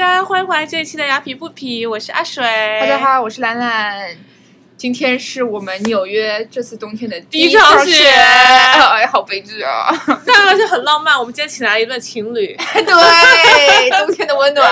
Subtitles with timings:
[0.00, 2.42] 家，欢迎回来这一期的雅痞不痞，我是阿水。
[2.80, 4.16] 大家好，我是兰兰。
[4.80, 9.92] 今天是我们纽约这次冬天的第一场雪， 哎，好悲剧啊！
[10.26, 14.66] 但而且很浪漫，我们今天请来一对情侣，对，冬天的温暖。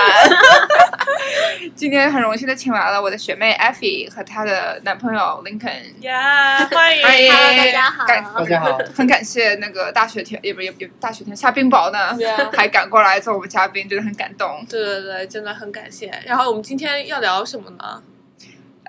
[1.75, 6.01] 今天很荣幸的请来了我的学妹 Effie 和她的男朋友 Lincoln。
[6.01, 8.79] 呀，欢迎，欢迎，大家好，大家好。
[8.95, 12.17] 很感谢那个大雪天，也不也也大雪天下冰雹呢，
[12.57, 14.65] 还赶过来做我们嘉宾，真的很感动。
[14.67, 16.11] 对对对，真的很感谢。
[16.25, 18.01] 然后我们今天要聊什么呢？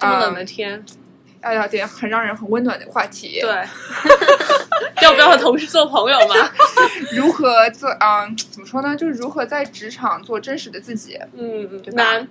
[0.00, 0.82] 这么冷的天。
[1.42, 3.40] 要聊点很让人很温暖的话题。
[3.40, 3.50] 对，
[5.02, 6.34] 要不要和同事做朋友嘛？
[7.16, 7.90] 如何做？
[8.00, 8.94] 嗯，怎么说呢？
[8.96, 11.18] 就是如何在职场做真实的自己。
[11.32, 12.28] 嗯，难，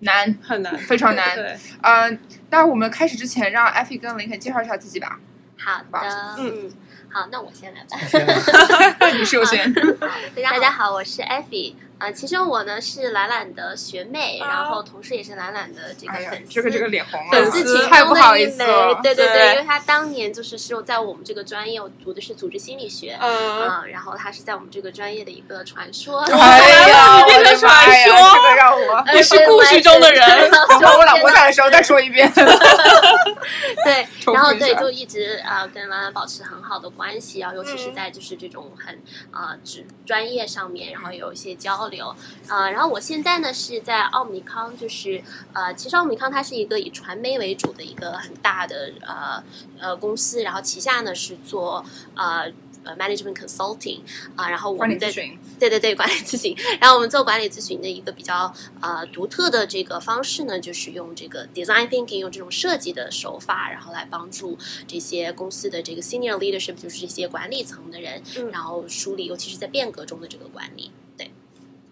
[0.00, 1.36] 难，很难，非常难。
[1.36, 2.18] 对，嗯，
[2.50, 5.18] 那我们开始之前，让艾菲跟林肯介绍一下自己吧。
[5.58, 6.70] 好的，嗯，
[7.10, 9.08] 好，那我先来吧。
[9.16, 9.72] 你首先。
[10.42, 11.74] 大家好，我是艾菲。
[11.98, 30.24] 啊，其实我呢是懒懒的学妹，然后同时也是懒懒的这个粉丝，这个这个脸红了，粉丝其太不好意思了，对对对，因为他当年就是是在我们这个专业，我读的是组织心理学，嗯，然后他是在我们这个专业的一个传说，哎呀， 变成传说，这个让我你是故事中的人
[30.80, 32.30] 等我老婆在的时候再说一遍，
[33.84, 42.14] 对， 然后对，就一直啊跟兰兰保持很好的关系啊，尤其是在就是这种很啊职专业上面，然后有一些交流。
[42.48, 42.70] 啊。
[42.70, 49.42] 然后我现在呢是在奥米康，就是呃，其实奥米康它是一个以传媒为主的一个很大的呃
[49.80, 52.52] 呃公司，然后旗下呢是做呃
[52.84, 54.00] 呃 management consulting
[54.36, 55.10] 啊，然后我们在
[55.58, 64.56] 对对对管理咨询，然后我们做管理咨询的一个比较呃独特的这个方式呢，就是用这个 design thinking，用这种设计的手法，然后来帮助
[64.86, 68.22] 这些公司的这个 senior leadership，就是这些管理层的人，
[68.52, 70.90] 然后梳理，尤其是在变革中的这个管理。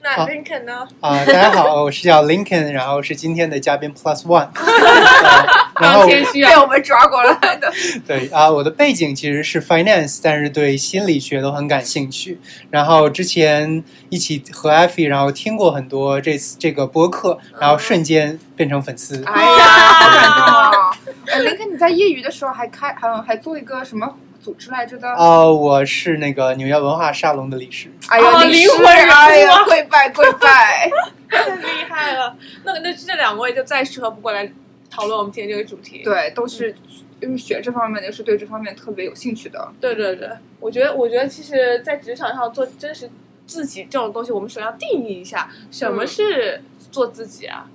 [0.03, 0.87] 那 Lincoln 呢？
[1.01, 4.49] 啊，大家好，我是叫 Lincoln，然后是今天的嘉宾 Plus One，
[5.81, 7.73] 然后被我们抓过来的。
[8.07, 12.39] 对啊，我的背景其实是 Finance，但是对心理学都很感兴趣。
[12.71, 19.25] 然后之前一起和 Effie，然后听过很多这次这个播客，然后瞬间变成粉丝。
[19.25, 20.93] 哎呀，好感动啊
[21.41, 24.15] ！Lincoln，你在业余的时候还开还还做一个什么？
[24.47, 27.91] 组织来着的哦，我是那个纽约文化沙龙的理事。
[28.09, 30.89] 哎呀，灵魂哎呀，跪拜跪拜，
[31.29, 32.37] 太厉害了！
[32.63, 34.49] 那那这两位就再适合不过来
[34.89, 36.03] 讨论我们今天这个主题。
[36.05, 36.73] 对，都是
[37.21, 39.69] 就是学这方面的，是对这方面特别有兴趣的。
[39.81, 40.29] 对对对，
[40.61, 43.11] 我觉得我觉得其实，在职场上做真实
[43.49, 47.67] 自己这种东西，我们首先要定义一下什么是做自己啊。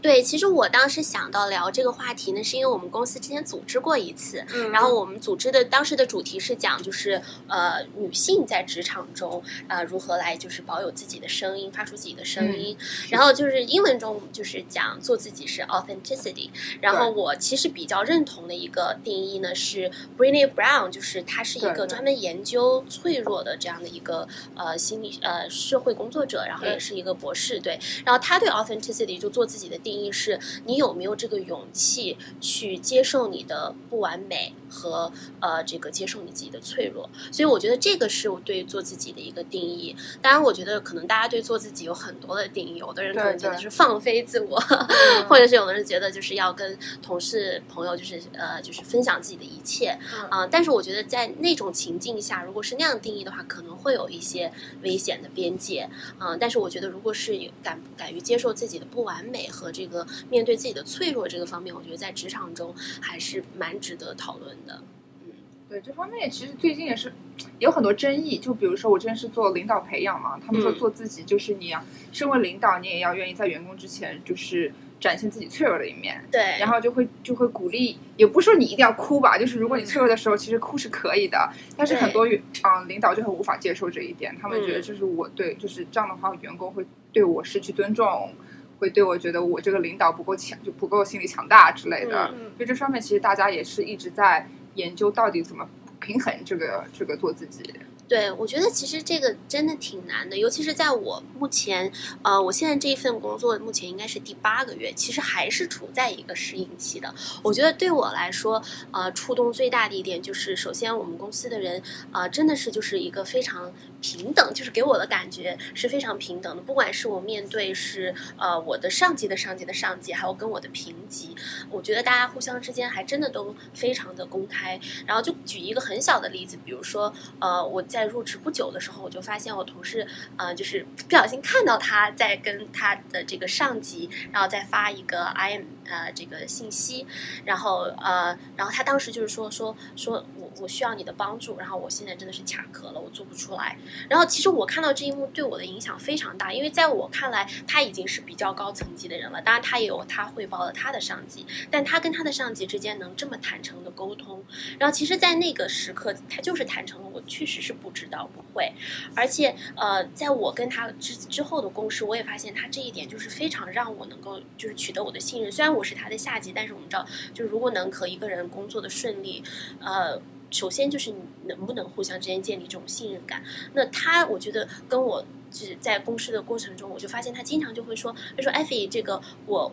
[0.00, 12.76] 对，其实我当时想到聊这个话题呢，是因为我们公司之前组织过一次，嗯，然后我们组织的当时的主题是讲，就是呃，女性在职场中呃如何来就是保有自己的声音，发出自己的声音，
[13.10, 16.50] 然后就是英文中就是讲做自己是 authenticity，
[16.80, 29.76] 然后我其实比较认同的一个定义呢是 Brené Brown，就是她是一个专门研究脆弱的这样的一个呃心理呃社会工作者，然后也是一个博士，对，然后她对 authenticity 就做自己的。
[29.88, 35.10] 定义是你有没有这个勇气去接受你的不完美和
[35.40, 39.96] 呃这个接受你自己的脆弱，所以我觉得这个是我对做自己的一个定义。
[40.20, 44.60] 当然，我觉得可能大家对做自己有很多的定义，有的人可能觉得是放飞自我，
[45.26, 50.46] 或者是有的人觉得就是要跟同事朋友就是呃就是分享自己的一切啊。
[50.46, 55.88] 但是我觉得在那种情境下，如果是那样定义的话，可能会有一些危险的边界
[56.18, 56.36] 啊。
[56.36, 64.82] 但是我觉得，如果是有敢敢于接受自己的不完美和这个面对自己的脆弱这个方面，我觉得在职场中还是蛮值得讨论的。
[65.24, 65.30] 嗯，
[65.68, 67.12] 对这方面其实最近也是
[67.60, 68.38] 有很多争议。
[68.38, 71.72] 就比如说，我之前是做领导培养嘛，他们说做自己就是你
[72.10, 76.24] 身为领导，你也要愿意在员工之前就是展现自己脆弱的一面。
[76.32, 81.48] 对，然后就会就会鼓励，也不是说你一定要哭吧，就是如果你脆弱的时候，其实哭是可以的。
[81.76, 88.32] 但是很多嗯领导就很无法接受这一点，他们觉得就是我对就是这样的话，员工会对我失去尊重。
[88.78, 92.32] 会对我觉得我这个领导不够强，就不够心理强大之类的。
[92.58, 95.68] 就这方面，其实大家也是一直在研究到底怎么
[96.00, 97.62] 平衡这个这个做自己。
[98.08, 107.14] 对，我觉得其实这个真的挺难的，尤其是在我目前，呃，我现在这一份工作目前应该是第八个月，其实还是处在一个适应期的。
[107.42, 108.62] 我觉得对我来说，
[108.92, 113.70] 呃，触动最大的一点就是，首先我们公司的人，呃，真的是就是一个非常
[114.00, 116.62] 平等，就是给我的感觉是非常平等的。
[116.62, 121.36] 不管是我面对是呃我的上级的上级的上级，还有跟我的平级，
[121.70, 124.80] 我觉得大家互相之间还真的都非常的公开。
[125.06, 130.06] 然后就举一个很小的例子，比如说，呃，我在在入职不久的时候，我就发现我同事
[130.36, 137.04] 呃，就是不小心看到他在跟他的这个上级，然后再发一个 I am 呃这个信息，
[137.44, 140.24] 然后呃，然后他当时就是说说说
[140.60, 143.78] 我需要你的帮助，然后我现在真的是卡壳了，我做不出来。
[144.08, 154.44] 然后其实我看到这一幕对我的影响非常大，因为在我看来他已经是比较高层级的人了，当然他也有他汇报了他的上级，但他跟他的上级之间能这么坦诚的沟通，
[154.78, 158.72] 然后其实，在那个时刻，他就是坦诚了，我确实是不知道不会，
[159.14, 169.42] 而且呃，在我跟他之之后的公事，我也发现他这一点就是非常让我能够就是取得我的信任，虽然我是他的下级，但是我们知道，就如果能和一个人工作的顺利，
[169.80, 170.20] 呃。
[170.50, 173.42] 首先就是你能不能互相之间建立这种信任感。
[173.74, 179.72] 那他，我觉得跟我就是在公事的过程中，我就发现他经常就会说，他说：“艾菲，这个我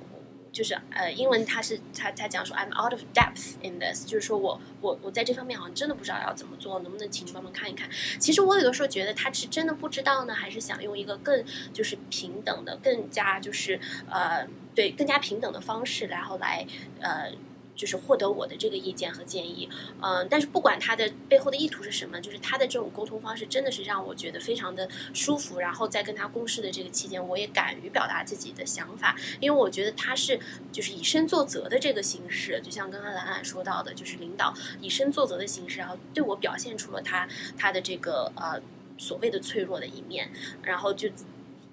[0.52, 7.90] 就是呃，英文他是他他讲说 I'm out of depth in this，就是说我我我在这方面好像真的不知道要怎么做，能不能请你帮忙看一看？
[8.20, 11.44] 其实我有的时候觉得他是真的不知道呢，还是想用一个更
[11.74, 13.80] 就是平等的、更加就是
[14.10, 16.66] 呃对更加平等的方式，然后来
[17.00, 17.32] 呃。”
[17.76, 19.70] 就是获得我的这个意见和建议，
[20.02, 25.60] 嗯，但是不管他的背后的意图是什么，就是他的这种沟通方式真的是让我觉得非常的舒服。
[25.60, 30.40] 然后在跟他共事的这个期间，我也敢于表达自己的想法，因为我觉得他是
[30.72, 37.28] 就是以身作则的这个形式，就像刚刚兰兰说到的，就是领导以身作则的形式，然后对我表现出了他
[37.58, 38.62] 他的这个呃
[38.98, 40.32] 所谓的脆弱的一面，
[40.64, 41.10] 然后就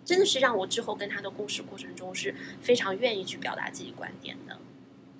[0.05, 4.59] 真的是让我之后跟他的共事过程中是非常愿意去表达自己观点的。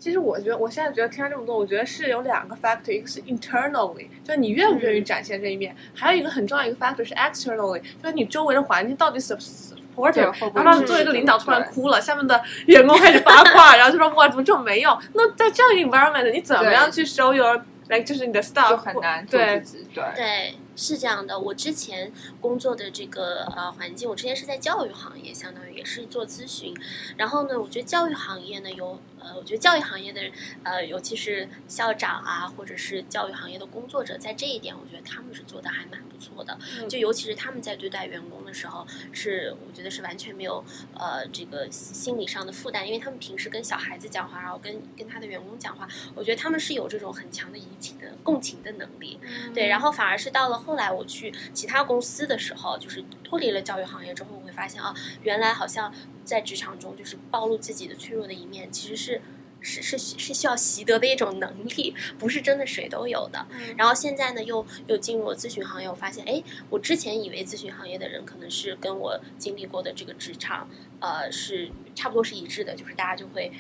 [0.03, 10.35] 其实我觉得，我现在觉得听了这么多，我觉得是有两个 factor，一个是 internally，就是你愿不愿意展现这一面；，还有一个很重要一个 factor 是 externally，就是你周围的环境到底 supportive。
[10.57, 14.99] 然后作为一个领导突然哭了，下面的员工开始八卦，然后就说哇怎么这么没用？
[15.15, 19.63] 那在这样一个 environment，你怎么样去 show your like 就是你的 staff 很难对，
[19.95, 21.39] 对对，是这样的。
[21.39, 22.11] 我之前
[22.41, 26.75] 工作的这个呃环境，我之前是在教育行业，相当于也是做咨询。
[27.19, 30.21] 然后呢，我觉得教育行业呢有呃，我觉得教育行业的
[30.63, 36.59] 呃，尤其是校长啊，或者是教育行业的工作者，在这一点，我觉得他们是做的还蛮不错的。
[36.89, 40.65] 就尤其是他们在对待员工的时候，是我觉得是完全没有
[40.95, 49.19] 呃这个心理上的负担，因为他们平时跟小孩子讲话，然后跟跟他的员工讲话，我觉得他们是有这种很强的移情的共情的能力。
[49.55, 55.93] 对，然后反而是到了后来我去其他公司的时候，就是脱离了教育行业之后，我会发现啊，原来好像
[56.25, 59.21] 在职场中，就是暴露自己的脆弱的一面，其实是。
[59.65, 63.47] 是是是需要习得的一种能力，不是真的谁都有的。
[63.77, 73.53] 然后现在呢，又又进入了咨询行业，我发现，哎，我之前以为咨询行业的人可能是跟我经历过的这个职场，呃，是差不多是一致的，就是大家就会，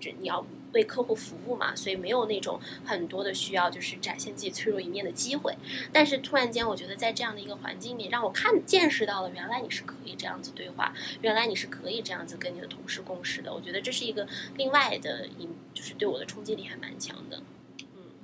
[0.00, 0.42] 就你要
[0.72, 5.54] 为客户服务嘛，所以没有那种很多的需要，就是展现自己脆弱一面的机会。
[5.92, 13.52] 但是突然间，我觉得在这样的一个环境里，让我看见识到了，原来你是可以这样子对话，原来你是可以这样子跟你的同事共事的。
[13.52, 14.26] 我觉得这是一个
[14.56, 17.42] 另外的一，就是对我的冲击力还蛮强的。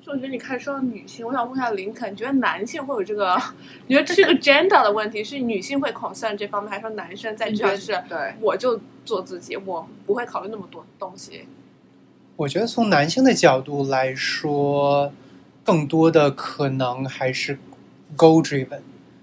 [0.00, 3.36] 就我觉得你看说到女性，我想问一下林肯，你觉得男性会有这个？
[3.88, 11.46] 你觉得这是个 gender 的问题，是女性会 concern 这方面，还是说男生在职场是对，我就做自己，我不会考虑那么多东西？
[12.38, 15.12] 我觉得从男性的角度来说，
[15.64, 17.58] 更多的可能还是
[18.16, 18.78] goal driven。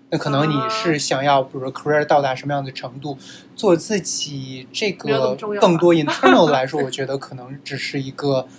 [0.10, 3.18] 那可能你是想要，比如说 career 到达什么样的程度，
[3.56, 8.50] 做自己这个更多 internal 来说，我觉得可能只是一个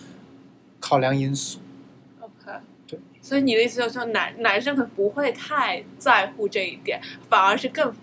[0.80, 1.58] 考量因素。
[2.20, 2.50] OK，
[2.86, 2.98] 对。
[3.20, 6.98] 所以你的意思就是说，男男生可能不会太在乎这一点，
[7.28, 7.94] 反而是更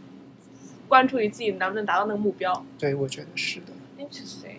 [0.87, 2.63] 关注于自己能不能达到那个目标。
[2.77, 3.73] 对，我觉得是的。
[3.97, 4.57] Interesting。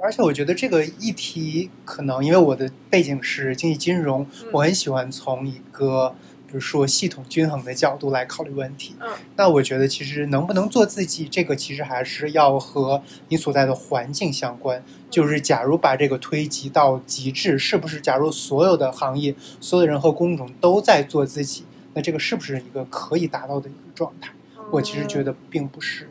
[0.00, 6.14] 对而且我觉得这个议题可能，因为我的背景是经济金融，嗯我很喜欢从一个
[6.46, 8.96] 比如说系统均衡的角度来考虑问题。
[9.00, 14.82] 嗯那我觉得其实能不能做自己，这个其实还是要和你所在的环境相关。
[15.10, 18.00] 就是假如把这个推及到极致，是不是？
[18.00, 21.64] 假如所有的行业、所有的人和工种都在做自己，
[21.94, 24.32] 那这个是不是一个可以达到的一个状态？
[24.70, 26.08] 我其实觉得，得并不是，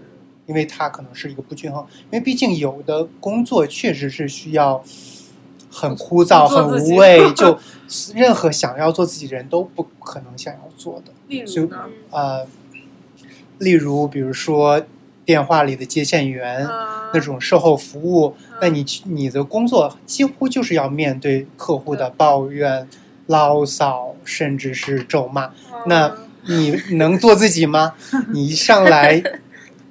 [0.50, 1.82] 因为它可能是一个不均衡。
[2.06, 4.84] 因为毕竟有的工作确实是需要
[5.72, 7.58] 很枯燥、很无 味，就
[8.13, 11.13] 任何想要做自己的人都不可能想要做的。
[11.27, 11.77] 例如呢？
[12.10, 12.46] 呃，
[13.60, 14.84] 例如比如说
[15.24, 16.65] 电话里的接线员。
[16.65, 22.88] 嗯那种售后服务，那你你的工作几乎就是要面对客户的抱怨、
[23.25, 25.48] 牢骚，甚至是咒骂。
[25.48, 25.53] 嗯
[25.88, 26.15] 那
[26.46, 27.96] 你能做自己吗？
[28.32, 29.20] 你一上来，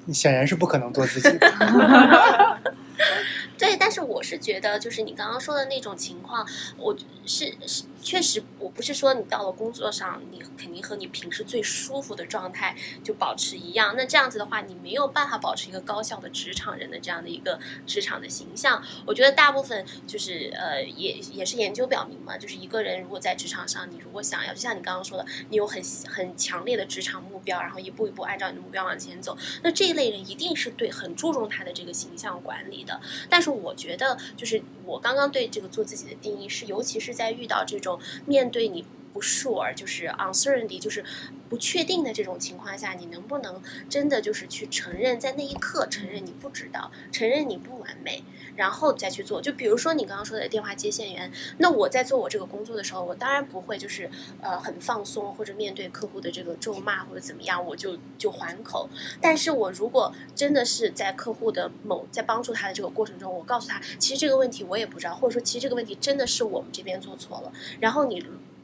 [0.09, 1.53] 你显然是不可能做自己的。
[3.59, 6.47] 对，但但是我是觉得，就是你刚刚说的那种情况，
[6.79, 6.97] 我
[7.27, 13.95] 是是确实，我不是说你到了工作上，你肯定和你平时最舒服的状态就保持一样。
[13.97, 18.83] 那这样子的话，你没有办法保持一个高效的职场人的这样的一个职场的形象。
[19.07, 33.00] 我觉得大部分就是呃，也也是研究表明嘛，就是一个人如果在职场上，你如果想要，就像你刚刚说的，你有很很强烈的职场目标，然后一步一步按照你的目标往前走，那这一类人一定是对很注重他的这个形象管理的。
[33.28, 37.88] 但是我觉得，就是我刚刚对这个做自己的定义是，尤其是在遇到这种
[38.26, 41.05] 面对你不 sure，就是 uncertainty，就是
[41.49, 48.23] 不确定的这种情况下，你能不能真的就是去承认，在那一刻承认你不知道，承认你不完美，
[48.57, 49.41] 然后再去做。
[49.41, 54.11] 就比如说你刚刚说的电话接线员，那我在做我这个工作的时候，我当然不会就是
[54.41, 58.88] 呃很放松，或者面对客户的这个咒骂或者怎么样，我就就还口。
[59.21, 68.19] 但是我如果真的是在客户的某在帮助他的这个过程中，我告诉他，其实这个问题我也不知道，或者说其实这个问题真的是我们这边做错了，然后你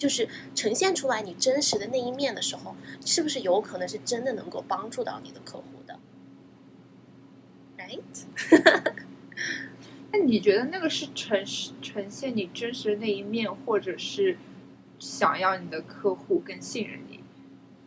[0.04, 5.98] 就是呈现出来你真实的那一面的时候，是不是有可能是真的能够帮助到你的客户的
[7.78, 8.92] ？Right？
[10.12, 11.42] 那你觉得那个是呈
[11.80, 14.36] 呈现你真实的那一面，或者是
[14.98, 17.20] 想要你的客户更信任你？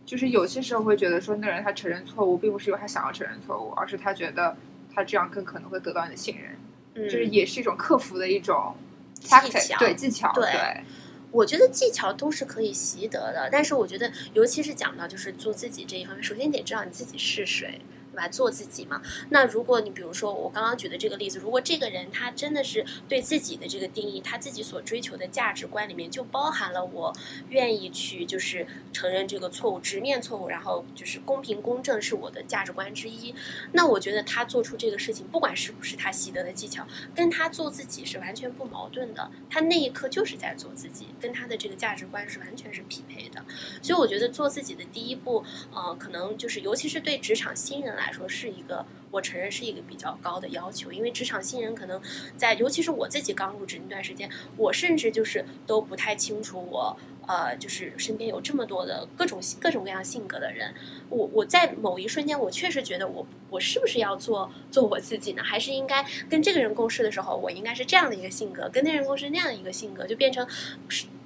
[0.03, 4.57] 就是有些时候会觉得说，那个人他承认错误，并不是因为他想要承认错误，而是他觉得
[4.91, 6.57] 他这样更可能会得到你的信任，
[6.95, 8.75] 嗯就是也是一种克服的一种
[9.13, 10.83] 技巧对技巧，对对，
[11.31, 17.81] 我觉得技巧都是可以习得的，但是我觉得，尤其是讲到就是做自己这一方面，首先得知道你自己是谁，
[18.17, 18.27] 来？
[18.27, 19.01] 做自己嘛。
[19.29, 27.11] 那如果你比如说我刚刚举的这个例子，如果这个人他真的是对自己的这个定义，他自己所追求的价值观里面就包含了我
[27.49, 33.33] 愿意去就是承认这个错误，直面错误，然后就是公平公正是我的价值观之一。
[33.71, 39.31] 那我觉得他做出这个事情，不管是不是他习得的技巧，跟他做自己是完全不矛盾的。
[39.49, 43.43] 他那一刻就是在做自己，跟他的这个价值观是完全是匹配的。
[43.81, 45.43] 所以我觉得做自己的第一步，
[45.73, 52.01] 呃，可能就是尤其是对职场新人来来说，是一个我承认是一个比较高的要求，因为职场新人可能
[52.37, 56.97] 在，尤其是我自己刚入职那段时间，我甚至就是都不太清楚我。
[57.27, 60.73] 呃，就是身边有这么多的各种各种各样性格的人，
[61.09, 65.43] 我我在某一瞬间，我确实觉得我我是不是要做做我自己呢？
[65.43, 70.47] 还是应该跟这个人共事的时候，我应该是这样的一个性格，跟那人共事那样的一个性格，就变成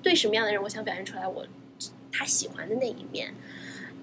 [0.01, 1.45] 对什么样的人，我想表现出来我
[2.11, 3.35] 他喜欢的那一面。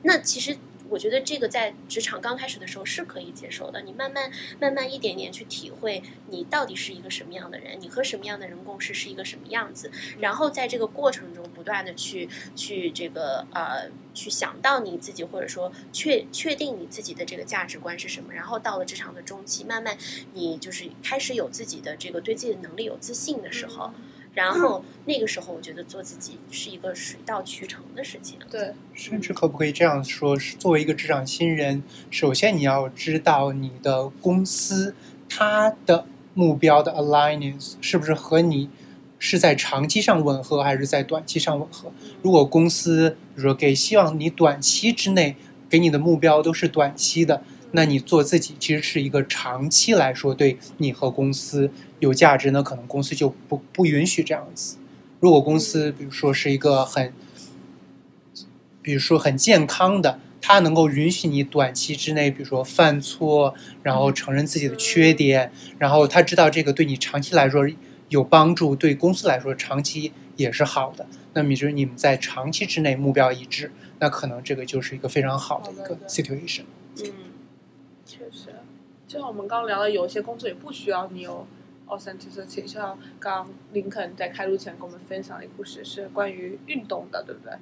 [0.04, 0.56] 那其实
[0.88, 4.30] 我觉得这个在职场刚开始的时候是可以接受的，你慢慢
[4.60, 19.96] 慢慢一点点去体会你到底是一个什么样的人，你和什么样的人共事是一个什么样子，然后在这个过程中不断的去去这个呃去想到你自己，或者说确确定你自己的这个价值观是什么，然后到了职场的中期，慢慢
[20.34, 23.92] 你就是开始有自己的这个对自己的能力有自信的时候。
[24.38, 28.38] 然后那个时候，我觉得做自己是一个水到渠成的事情。
[28.48, 30.38] 对，甚至可不可以这样说？
[30.38, 34.94] 是作为一个职场新人，首先你要知道你的公司
[35.28, 38.70] 它的目标的 alignment 是不是和你
[39.18, 41.90] 是在长期上吻合，还是在短期上吻合？
[42.22, 45.34] 如果公司比如说给希望你短期之内
[45.68, 54.76] 给你的目标都是短期的，那你做自己其实是一个长期来说对你和公司有价值，那可能公司就不不允许这样子。
[55.20, 57.12] 如果公司比如说是一个很，
[58.80, 67.68] 比如说很健康的，它能够允许你短期之内，比如说犯错，然后承认自己的缺点，然后他知道这个对你长期来说
[68.08, 71.06] 有帮助，对公司来说长期也是好的。
[71.34, 76.62] 那么就是你们在长期之内目标一致，那可能这个就是一个非常好的一个 situation。
[77.00, 77.12] 嗯，
[78.30, 78.46] 确实，
[79.06, 81.46] 就像我们刚刚聊的，有一些工作也不需要你有
[81.86, 87.52] authenticity，就像刚刚林肯在开录前跟我们分享的一个故事，是关于运动的，对不对？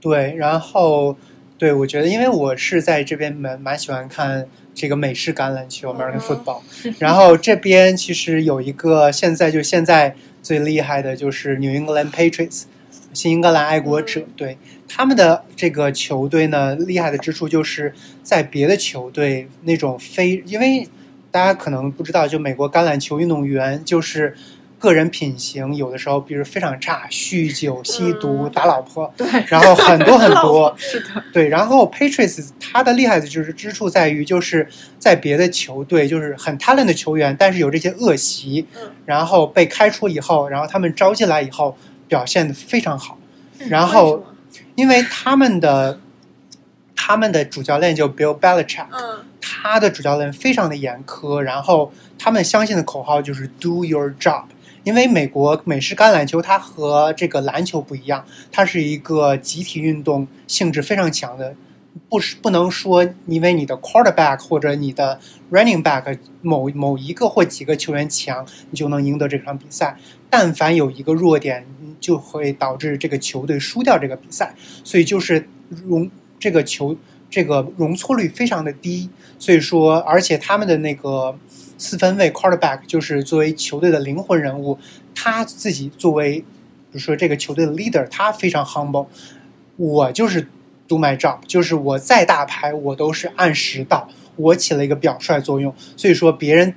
[0.00, 1.16] 对，然后
[1.58, 6.62] 对我觉得，因为我是在这边蛮蛮喜欢看这个美式橄榄球 （American 嗯 football），、
[6.98, 12.64] 然后这边其实有一个现在就现在最厉害的就是 New England Patriots，
[13.12, 20.88] 新英格兰爱国者，嗯对他们的这个球队呢，厉害的之处就是在别的球队那种非，因为
[21.30, 24.34] 大家可能不知道，就美国橄榄球运动员就是。
[24.80, 28.50] 个人品行有的时候，比如非常差，酗酒、吸毒、嗯。
[28.52, 38.88] 打老婆，对，然后很多很多， 是的，对，然后 Patriots 他的厉害的就是之处在于，就是在别的球队就是很 talent 的球员，但是有这些恶习，嗯。
[39.04, 41.76] 然后被开除以后，然后他们招进来以后
[42.08, 43.18] 表现的非常好，
[43.68, 44.24] 然后
[44.74, 46.00] 因为他们的
[46.96, 54.44] 他们的主教练就 Bill Belichick，嗯他他的主教练非常的严苛，然后他们相信的口号就是 “Do your job”。
[54.84, 61.54] 因为美国美式橄榄球它和这个篮球不一样，它是一个集体运动性质非常强的，
[62.08, 65.18] 不是不能说因为你的 quarterback 或者你的
[65.50, 69.96] running back 某某一个或几个球员强，你就能赢得这场比赛。
[70.30, 71.66] 但凡有一个弱点，
[72.00, 74.54] 就会导致这个球队输掉这个比赛。
[74.84, 75.48] 所以就是
[75.86, 76.96] 容这个球
[77.30, 79.08] 这个容错率非常的低。
[79.38, 81.38] 所以说，而且他们的那个。
[81.80, 84.76] 四分卫 quarterback 就是作为球队的灵魂人物，
[85.14, 86.44] 他自己作为，比
[86.90, 89.06] 如说这个球队的 leader，他非常 humble。
[89.76, 90.48] 我就是
[90.88, 95.72] do my job，就是我再大牌我都是按时到，我起了一个表率作用。
[95.96, 96.74] 所以说别人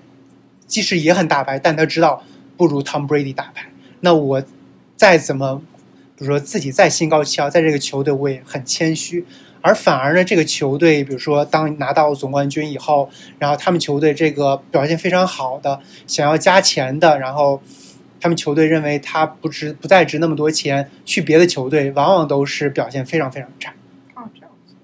[0.68, 2.24] 即使也很大牌，但他知道
[2.58, 3.70] 不如 Tom Brady 大牌。
[4.01, 4.44] 那我
[4.96, 5.62] 再怎么，
[6.18, 9.25] 比如说自己再心高气傲，在这个球队我也很谦虚。
[9.63, 17.62] 而反而呢，这个球队，比如说当拿到总冠军以后，然后他们球队这个表现非常好的，想要加钱的，然后
[18.20, 23.72] 他们球队认为他不值不再值那么多钱，去别的球队，往往都是表现非常非常差。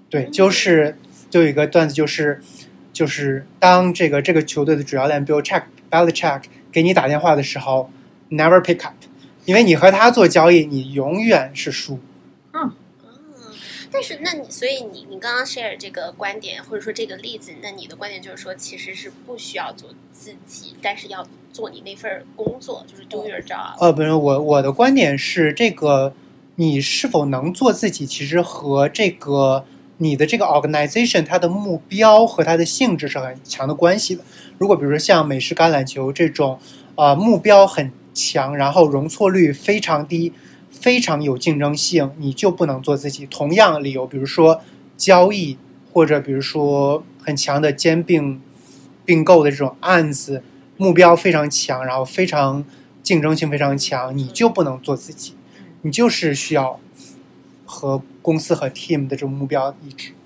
[0.09, 0.97] 对，就是
[1.29, 2.41] 就有一个段子，就是
[2.93, 7.91] 就是当这个这个球队的主教练 Bill Check Belichick 给你打电话的时候
[8.29, 8.95] ，Never pick up，
[9.45, 11.99] 因为你和他做交易，你永远是输。
[12.53, 12.71] 嗯
[13.89, 23.79] 但是，那你所以你你刚刚 share 这个观点或者说这个例子，那你的观点就是说，其实是不需要做自己，但是要做你那份工作，就是 do your job。
[23.79, 26.13] 呃，不是，我我的观点是，这个
[26.55, 29.65] 你是否能做自己，其实和这个
[29.97, 34.23] 你的这个 organization 它的目标和它的性质是很强的关系的。
[34.57, 36.59] 如果比如说像美式橄榄球这种，
[36.95, 40.33] 呃，目标很强，然后容错率非常低。
[40.69, 43.25] 非常有竞争性，你就不能做自己。
[43.25, 44.61] 同样理由，比如说
[44.95, 45.57] 交易，
[45.91, 48.39] 或者比如说很强的兼并
[49.03, 50.43] 并购的这种案子，
[50.75, 52.63] 目标非常强，然后非常
[53.01, 55.33] 竞争性非常强，你就不能做自己。
[55.81, 56.79] 你就是需要
[57.65, 60.16] 和公司和 team 的这种目标一致。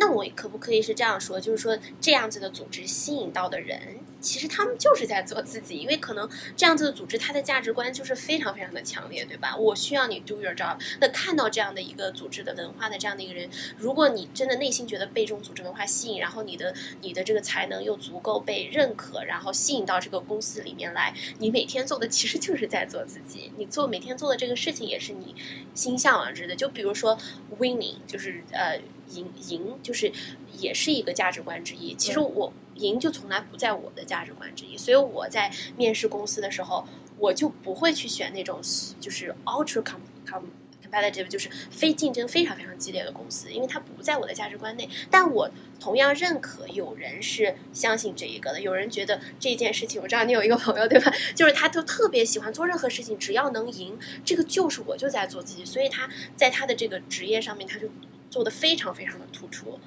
[0.00, 1.40] 那我可不可以是这样说？
[1.40, 9.56] 就是说，这样子的组织吸引到的人，其实他们就是在做自己，因为可能这样子的组织，它的价值观就是非常非常的强烈，对吧？
[9.56, 10.78] 我需要你 do your job。
[11.00, 23.50] 那看到这样的一个组织的文化的这样的一个人，如果你真的内心觉得被这种组织文化吸引，然后你的你的这个才能又足够被认可，然后吸引到这个公司里面来，你每天做的其实就是在做自己。
[23.56, 25.34] 你做每天做的这个事情，也是你
[25.74, 26.54] 心向往之的。
[26.54, 27.18] 就比如说
[27.58, 28.80] winning，就是呃。
[29.10, 30.12] 赢赢就是
[30.58, 31.94] 也是一个价值观之一。
[31.94, 36.86] 其实我赢就从来不在我的价值观之一，所以我在面试公司的时候，
[37.18, 38.60] 我就不会去选那种
[39.00, 40.44] 就是 ultra com com
[40.84, 44.88] competitive，就是非竞争非常非常激烈的公司，因为它不在我的价值观内。
[45.10, 51.12] 但我同样认可有人是相信这一个的，有人觉得这件事情，我知道你有一个朋友对吧？
[51.34, 57.90] 就是他就特别喜欢做任何事情，只要能赢，这个就是我就在做自己，所以他在他的这个职业上面，他就。
[58.30, 59.78] 做的非常非常的突出，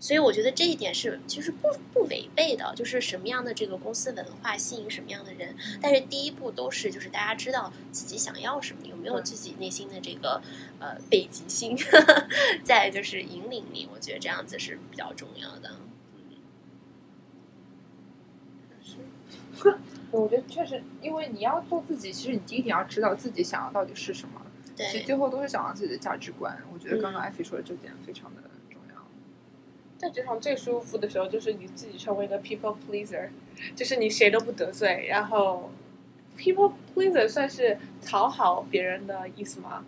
[0.00, 10.40] 所以我觉得这一点是其实不不违背的，就是什么样的这个公司文化吸引什么样的人，但是第一步都是就是大家知道自己想要什么，有没有自己内心的这个
[10.78, 11.76] 呃北极星
[12.62, 15.72] 在就是引领你，我觉得这样子是比较重要的。
[18.80, 18.96] 是，
[20.12, 24.42] 我觉得确实，因为你要做自己，其实你第一点要知道自己想要到底是什么。
[24.86, 29.02] 其实最后都是讲到自己的价值观，我觉得刚刚艾菲说的这点非常的重要。
[29.96, 33.30] 在职场最舒服的时候，就是你自己成为一个 people pleaser，
[33.74, 35.70] 就是你谁都不得罪，然后
[36.38, 39.84] people pleaser 算是讨好别人的意思吗？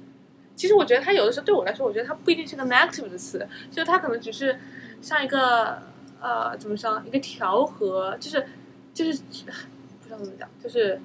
[0.56, 4.58] 其实我觉得他有的时候对我来说，我觉得他不一定是个 negative 的词，就他可能只是
[5.00, 5.80] 像一个
[6.20, 8.44] 呃怎么说，一个调和，就是
[8.92, 11.00] 就是不知道怎么讲，就是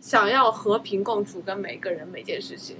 [0.00, 2.76] 想要和平共处跟每个人每件事情。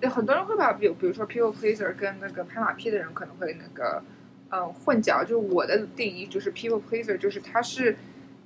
[0.00, 4.02] 对，很多人会把比比如说 people pleaser 跟那个拍马屁的人可能会那个
[4.50, 5.22] 嗯混淆。
[5.22, 7.94] 就是我的定义就是 people pleaser，就是他是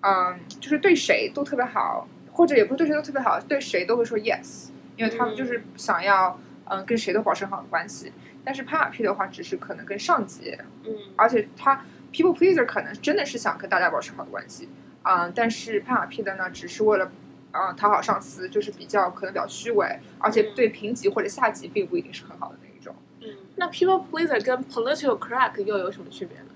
[0.00, 8.12] 嗯就是对谁都特别好，或者也不是对谁都特别好，对谁都会说 yes，因为他们就是想要嗯跟谁都保持好的关系。
[8.44, 14.68] 但是拍马屁的话，只是可能跟上级，嗯，而且他 people pleaser 可能真的是想跟大家保持好的关系，
[15.04, 17.12] 嗯，但是拍马屁的呢，只是为了。
[17.54, 22.92] 啊，讨好上司就是比较可能比较虚伪，而且对平级或者下级并不一定是很好的那一种。
[23.20, 26.46] 嗯，那 people pleaser 跟 political crack 又有什么区别呢？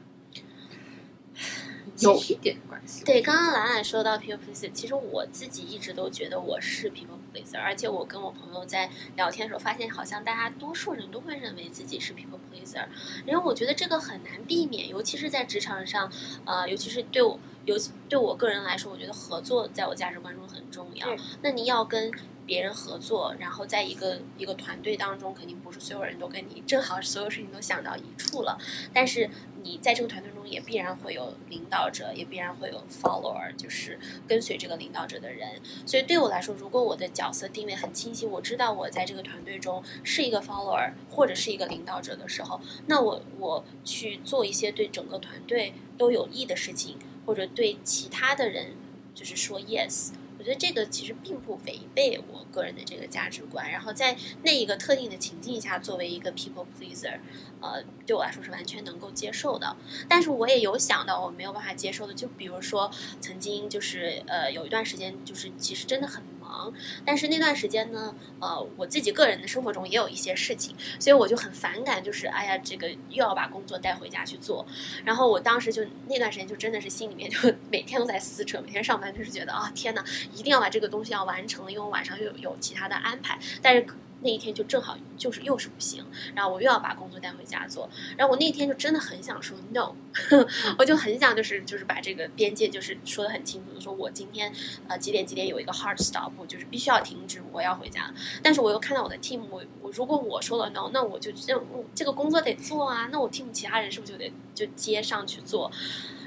[2.00, 3.04] 有一点关系。
[3.04, 12.86] 对，刚刚兰兰说到 people pleaser，其实我自己一直都觉得我是 people pleaser，而且我跟我朋友在聊天的时候发现，好像大家多数人都会认为自己是 people pleaser，
[13.26, 16.10] 因为我觉得这个很难避免，尤其是在职场上，
[16.44, 21.08] 呃，尤其是对我，尤其对我个人来说，我觉得合作在我价值观中很重要。
[21.42, 22.10] 那你要跟
[22.48, 28.58] 别人合作，然后在一个一个团队当中，肯定不是所有人都跟你正好所有事情都想到一处了。
[28.94, 29.28] 但是
[29.62, 35.60] 你在这个团队中也必然会有领导者，也必然会有 follower，就是跟随这个领导者的人。
[35.84, 48.74] 所以对我来说，如果我的角色定位很清晰，我知道我在这个团队中是一个 follower 或者是一个领导者的时候，那我我去做一些对整个团队都有益的事情，或者对其他的人
[49.14, 50.12] 就是说 yes。
[50.48, 57.18] 觉得这个其实并不违背我个人的这个价值观，然后在那一个特定的情境下，作为一个 people pleaser，
[57.60, 59.76] 呃，对我来说是完全能够接受的。
[60.08, 66.72] 但是我也有想到我没有办法接受的，就比如说曾经就是呃有一段时间就是其实真的很忙，
[67.04, 74.66] 但是那段时间呢，呃我自己个人的生活中也有一些事情，所以我就很反感，就是哎呀这个又要把工作带回家去做，
[75.04, 77.38] 然后我当时就那段时间就真的是心里面就
[77.70, 83.86] 每天都在撕扯，每天上班就是觉得啊天呐，一定要把这个东西要完成，因为我晚上又有其他的安排，但是。
[84.20, 86.04] 那一天就正好就是又是不行，
[86.34, 89.94] 然后我又要把工作带回家做，然后我那天就真的很想说 no，
[90.76, 94.52] 我就很想就是就是把这个边界就是说的很清楚的说，我今天
[94.88, 98.12] 呃几点几点有一个 hard stop，就是必须要停止，我要回家。
[98.42, 101.54] 但是我又看到我的 team，我我如果我说了 no，那我就这
[101.94, 105.70] 这个工作得做啊，那我 team 其他人是不是就得就接上去做？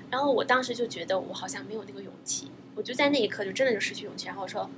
[0.10, 4.70] 然后我当时就觉得我好像没有那个勇气，我就在那一刻就真的就失去勇气，然后我说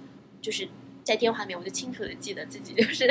[0.42, 0.68] 就是。
[1.04, 3.06] 在电话里面，我就清楚的记得自己就是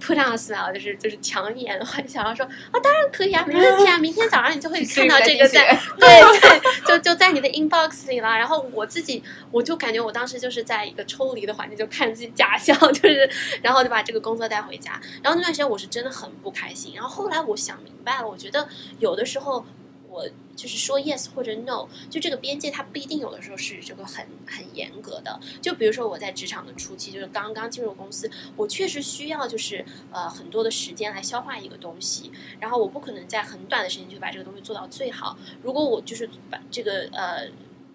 [0.00, 6.08] put on a smile，就是就是强颜欢笑，然后说啊，当然可以啊，没问题啊，明天早上你就会看到这个在对
[6.40, 8.28] 对，就就在你的 inbox 里了。
[8.36, 13.28] 然后我自己，我就感觉我当时就是在一个抽离的环境，就看自己假笑，就是
[13.62, 14.92] 然后就把这个工作带回家。
[15.22, 16.94] 然后那段时间我是真的很不开心。
[16.94, 19.64] 然后后来我想明白了，我觉得有的时候。
[20.12, 25.40] 我就是说 yes 或者 no，就这个边界它不一定有的时候是这个很很严格的。
[25.62, 35.38] 就比如说我在职场的初期，就是刚刚进入公司，我确实需要就是呃很多的时间来消化一个东西，然后我不可能在很短的时间就把这个东西做到最好。
[35.62, 37.48] 如果我就是把这个呃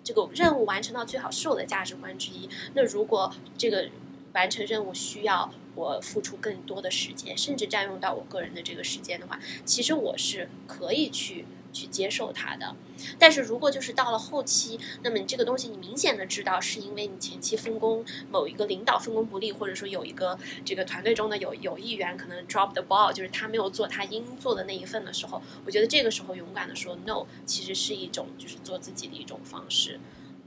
[0.04, 3.88] 这个任务完成到最好是我的价值观之一，那如果这个
[4.34, 11.46] 完成任务需要我付出更多的时间，甚至占用到我个人的这个时间的话，其实我是可以去。
[11.72, 12.76] 去接受它的，
[13.20, 30.00] 但是如果就是到了后期，那么你这个东西你明显的知道是因为你前期分工某一个领导分工不力，或者说有一个这个团队中的有有一员可能 drop the ball，就是他没有做他应做的那一份的时候，我觉得这个时候勇敢的说 no，其实是一种就是做自己的一种方式，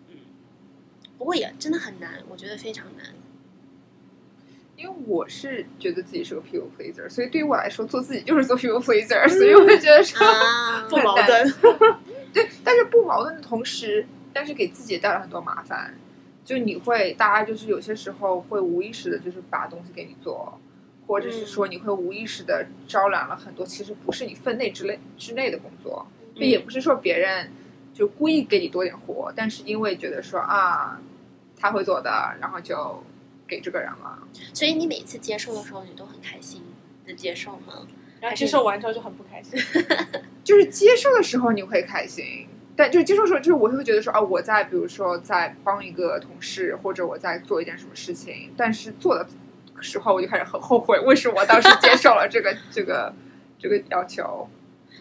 [0.09, 0.17] 嗯，
[1.19, 3.15] 不过也真的很难，我觉得非常难。
[4.81, 10.19] 因为我是觉得自己是个 people pleaser，所以对于我来说，做自己就是做 people pleaser，所以我就觉得说
[10.89, 11.55] 不矛盾。
[12.33, 15.95] 对，但是不矛盾的同时，但是给自己带来很多麻烦。
[16.47, 20.59] 就你会，大家就是有些时候会无意识的，就是把东西给你做，
[21.07, 27.51] 或者是说你会无意识的招揽了很多其实不是你分内之类之内的工作，就也不是说别人
[27.93, 30.99] 就故意给你多点活，但是因为觉得说啊
[31.55, 33.05] 他会做的，然后就。
[33.51, 34.19] 给这个人了，
[34.55, 36.63] 所以你每次接受的时候，你都很开心
[37.05, 37.89] 的接受吗？
[38.21, 39.59] 然后接受完之后就很不开心。
[40.45, 49.27] 就是接受的时候你会开心，但就是接受的时候，就是我会觉得说啊，我在比如说在帮一个同事，或者我在做一件什么事情，但是做的
[49.81, 53.13] 时候我就开始很后悔，为什么我当时接受了这个这个
[53.59, 54.49] 这个要求。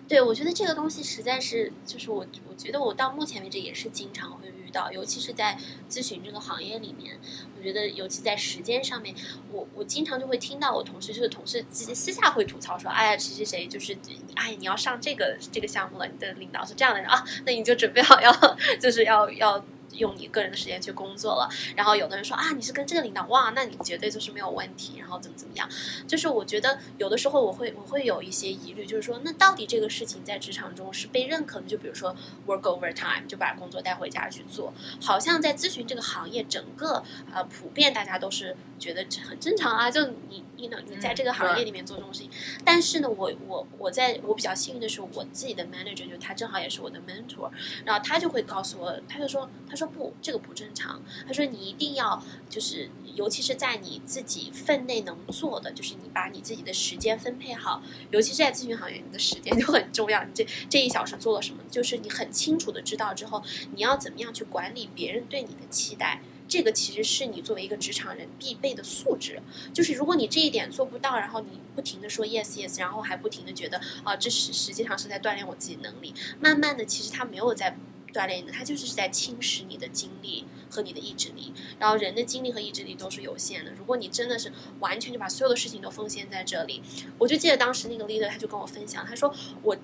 [0.09, 5.55] 对，我觉得这个东西实在是，就是我我觉得我到目前为止也是经常会遇到，尤其是在
[5.87, 7.19] 咨询这个行业里面，
[7.55, 9.13] 我觉得尤其在时间上面，
[9.51, 13.95] 我我经常就会听到我同事就是同事私下会吐槽说，哎呀谁谁谁就是
[14.35, 18.33] 哎你要上这个这个项目了，你的领导是这样的人啊，那你就准备好要
[18.81, 19.63] 就是要要。
[19.93, 25.67] 用你个人的时间去工作了，然后有的人说啊，你是跟这个领导哇，那你绝对就是没有问题，然后怎么怎么样？
[26.07, 31.67] 就是我觉得有的时候我会我会有一些疑虑，就是说那到底这个事情在职场中是被认可的？
[31.67, 32.15] 就比如说
[32.47, 42.29] work overtime，就把工作带回家去做，好像在咨询这个行业整个呃普遍大家都是觉得很正常啊，就你你呢你在这个行业里面做这种事情，
[42.63, 47.49] 但是呢我我我在我比较幸运的是我自己的 manager 就他正好也是我的 mentor，
[47.83, 49.79] 然后他就会告诉我，他就说他。
[49.79, 51.01] 说不，这个不正常。
[51.25, 60.21] 他说你一定要就是，尤其是在你自己分内能做的，就是你把你自己的时间分配好，尤其是在咨询行业，你的时间就很重要。
[60.25, 63.41] 你这这一小时做了什么，就是你很清楚的知道之后，
[63.73, 66.21] 你要怎么样去管理别人对你的期待。
[66.49, 69.39] 这个其实是你作为一个职场人必备的素质，
[69.71, 77.77] 就是如果你这一点做不到，然后你不停的说 yes yes，然后还不停的觉得啊，这是实际上是在锻炼我自己能力，慢慢的其实他没有在
[78.11, 81.53] 锻炼你的，他就是在侵蚀你的精力和你的意志力。
[81.77, 86.81] 然后人的精力和意志力都是有限的，如果你真的是完全就把所有的事情都奉献在这里，
[87.19, 89.31] 我就记得当时那个 leader 他就跟我分享，他说
[89.61, 89.77] 我。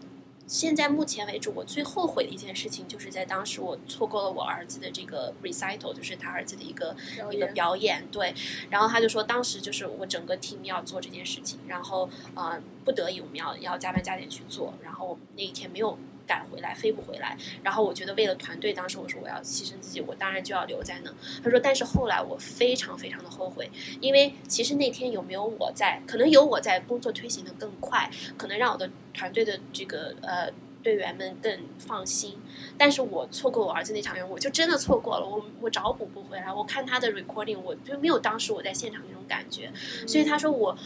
[0.47, 6.95] 现在目前为止，我最后悔的一件事情，就是在当时我错过了我儿子的这个 recital，就是他儿子的一个
[7.31, 8.33] 一个表演，对。
[8.69, 17.37] 然后他就说，当时就是我整个 team 要做这件事情，然后呃不得已我们要要加班加点去做，然后那一天没有赶回来，飞不回来。
[17.63, 21.11] 然后我觉得为了团队，当时我说我要牺牲自己，我当然就要留在那。
[21.43, 30.51] 他说，但是后来我非常非常的后悔，因为其实那天有没有我在，可能有我在工作推行的更快，可能让我的团队的这个呃。
[30.85, 32.37] 队员们更放心，
[32.77, 36.53] 但是我错过我儿子那场演，我就真的错过了，我我找补不回来。
[36.53, 39.71] 我看他的 recording，我就没有当时我在现场那种感觉，
[40.05, 40.77] 所以他说我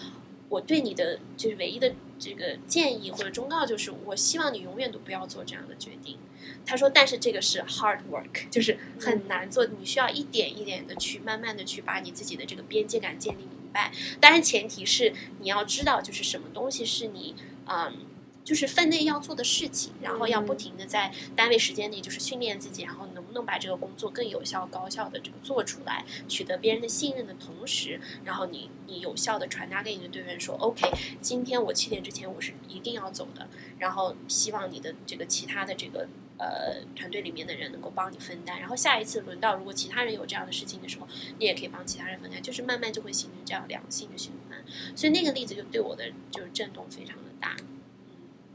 [0.49, 6.17] 我对你的就是唯一的这个建议或者忠告就是，我希望你永远都不要做这样的决定。
[6.65, 13.91] 他说，但是这个是 hard work， 就是很难做，你需要一点一点的去慢慢的去把你自己的这个边界感建立明白。
[14.19, 17.35] 当然前提是你要知道，就是什么东西是你
[17.65, 18.05] 嗯。
[18.41, 30.89] 就是分内要做的事情，然后要不停的在单位时间内就是训练自己，然后能能把这个工作更有效、高效的这个做出来，取得别人的信任的同时，然后你你有效的传达给你的队员说，OK，
[31.21, 44.63] 今天我七点之前我是一定要走的，然后希望你的这个其他的这个呃团队里面的人能够帮你分担，然后下一次轮到如果其他人有这样的事情的时候，你也可以帮其他人分担，就是慢慢就会形成这样良性的循环，
[44.95, 47.55] 所以那个例子就对我的就是震动非常的大。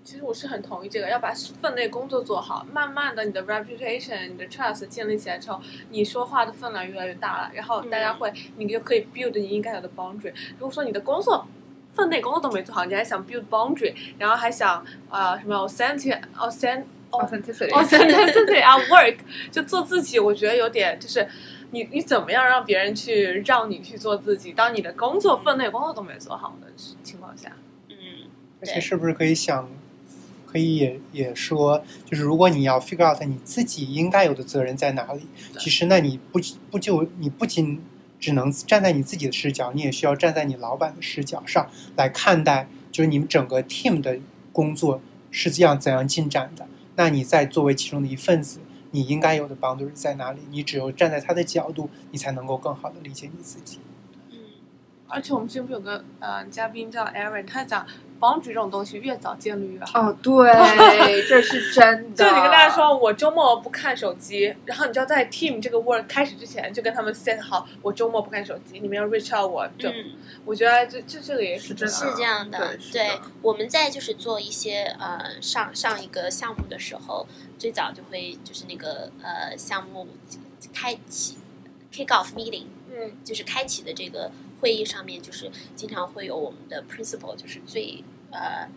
[0.04, 10.32] 其实我是很同意这个，要把分内工作做好，慢慢的你的 reputation、你的 trust 建立起来之后，你说话的分量越来越大了，然后大家会，你就可以 build 你应该有的 boundary。
[10.58, 11.48] 如果说你的工作
[11.94, 19.16] 分内工作都没做好，你还想 build boundary，然后还想啊、什么 authentic、authentic、authenticity，authenticity at work，
[19.50, 21.26] 就做自己，我觉得有点就是。
[21.70, 24.52] 你你怎么样让别人去让你去做自己？
[24.52, 26.68] 当你的工作分内工作都没做好的
[27.02, 27.50] 情况下，
[27.88, 27.96] 嗯，
[28.60, 29.68] 而且是不是可以想，
[30.54, 35.26] 可以也也说，就是如果你要 figure out 你自己应该有的责任在哪里，
[35.58, 36.38] 其实那你不
[36.70, 37.82] 不就你不仅
[38.20, 44.16] 只能站在你自己的视角，你也需要站在你老板的视角上来看待，就是你们整个 team 的
[44.52, 45.00] 工作
[45.32, 46.68] 是这样怎样进展的。
[46.94, 48.60] 那你在作为其中的一份子，
[48.92, 50.38] 你应该有的 boundary 在哪里？
[50.52, 53.80] 你只有站在他的角度，你才能够更好的理解你自己。
[54.30, 54.38] 嗯，
[55.08, 57.84] 而且我们之前不是有个呃嘉宾叫 Aaron，他讲
[58.20, 60.00] boundary 这种东西越早建立越好。
[60.00, 60.32] 哦，对，
[61.28, 62.24] 这是真的。
[62.24, 69.68] 就你跟大家说，我周末不看手机，然后你就要在 team 这个 work 开始之前就跟他们 set 好，我周末不看手机，你们要 reach out 我。
[69.78, 69.94] 就、嗯
[70.46, 71.94] 我觉得这这这个也是真的。
[71.94, 77.26] 是这样的，对我们在就是做一些呃上上一个项目的时候，
[77.58, 80.06] 最早就会就是那个呃项目
[80.74, 81.38] 开启
[81.90, 84.30] kick off meeting，嗯就是开启的这个
[84.60, 88.68] 会议上面，就是经常会有我们的 principal，就是最呃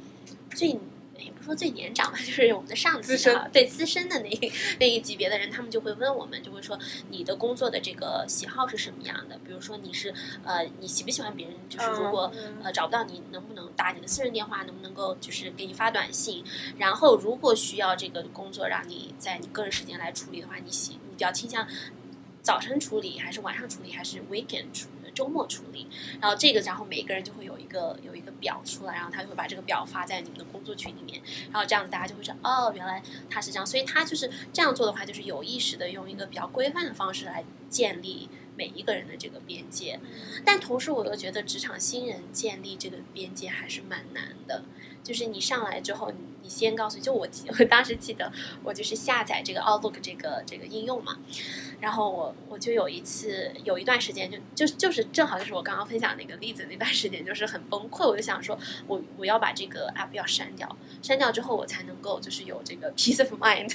[0.56, 0.78] 最。
[1.20, 3.18] 也不说最年长吧， 就是我们的上司
[3.52, 6.78] 对资深的那一那一级别的人，他们就会问我们，就会说
[7.10, 9.36] 你的工作的这个喜好是什么样的？
[9.44, 11.56] 比如说你是呃，你喜不喜欢别人？
[11.68, 14.62] 就是如果、嗯呃找不到你，能不能打你的私人电话？
[14.66, 16.44] 能不能够就是给你发短信？
[16.78, 21.68] 然后如果需要这个工作让你在你个人时间来处理的话，你喜你比较倾向
[22.48, 25.86] 早晨处理，还是晚上处理，还是 weekend 处周末处理？
[26.22, 40.00] 然后这个，然后每个人就会有一个有一个表出来，然后他就会把这个表发在你们的工作群里面，然后这样子大家就会知道哦，原来他是这样，所以他就是这样做的话，就是有意识的用一个比较规范的方式来建立每一个人的这个边界。
[40.46, 44.64] 但同时，我又觉得职场新人建立这个边界还是蛮难的。
[45.08, 48.30] 就是你上来之后，你你先告诉，就我记，我当时记得
[48.62, 51.18] 我就是下载这个 Outlook 这个这个应用嘛，
[51.80, 60.68] 然后我我就有一次有一段时间就就就是正好就是我刚刚分享那个例子那段时间就是很崩溃，我就想说我我要把这个 app 要删掉，
[61.02, 63.74] 删掉之后我才能够就是有这个 peace of mind。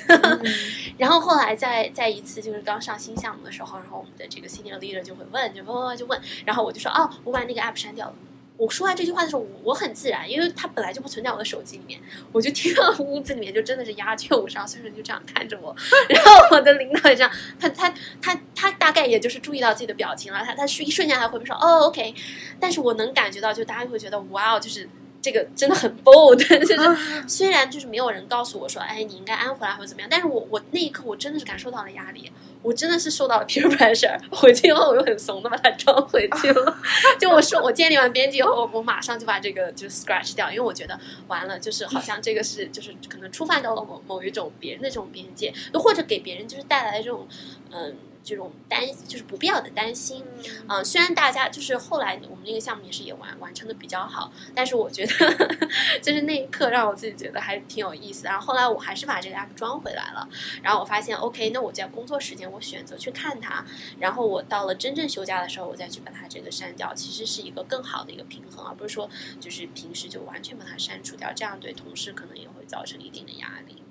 [0.99, 8.15] 然后后来在在一次就是刚上新项目的时候，然后我们的这个 senior leader 就会问，就问问就问，然后我就说哦，我把那个 app 删掉了。
[8.63, 15.75] 我说完这句话的时候，我我很自然，因为它本来就不存在我的手机里面，我就听到屋子里面就真的是鸦雀无声，所有人就这样看着我，
[16.09, 22.15] 然后我的领导也这样，他他他他大概也就是注意到自己的表情了，他他是一瞬间还会说哦 OK，
[22.61, 24.89] 但是我能感觉到，就大家会觉得哇哦，就是。
[25.23, 32.31] 这个真的很 bold， 就是虽然就是没有人告诉我说，哎，你应该安回来或者怎么样，但是我我那一刻我真的是感受到了压力，
[32.61, 34.19] 我真的是受到了 peer pressure。
[34.35, 36.77] 回去以后我又很怂的把它装回去了。
[37.21, 47.29] 就我说我建立完编辑以后，我马上就把这个就 scratch 掉，因为我觉得完了，就是好像这个是就是可能触犯到了某某一种别人的这种边界，又或者给别人就是带来这种
[47.71, 47.97] 嗯。
[48.25, 50.25] 这种担就是不必要的担心，
[50.69, 55.13] 嗯，虽然大家就是后来我们那个项目也是也完完成的比较好，但是我觉得
[56.01, 58.25] 就是那一刻让我自己觉得还挺有意思。
[58.27, 60.29] 然后后来我还是把这个 app 装回来了，
[60.63, 63.65] 然后我发现 OK，那我在工作时间我选择去看它，
[63.99, 73.82] 然后我到了真正休假的时候我再去把它这个删掉，其实是一个更好的一个平衡，而不是说就是平时就完全把它删除掉，这样对同事可能也会造成一定的压力。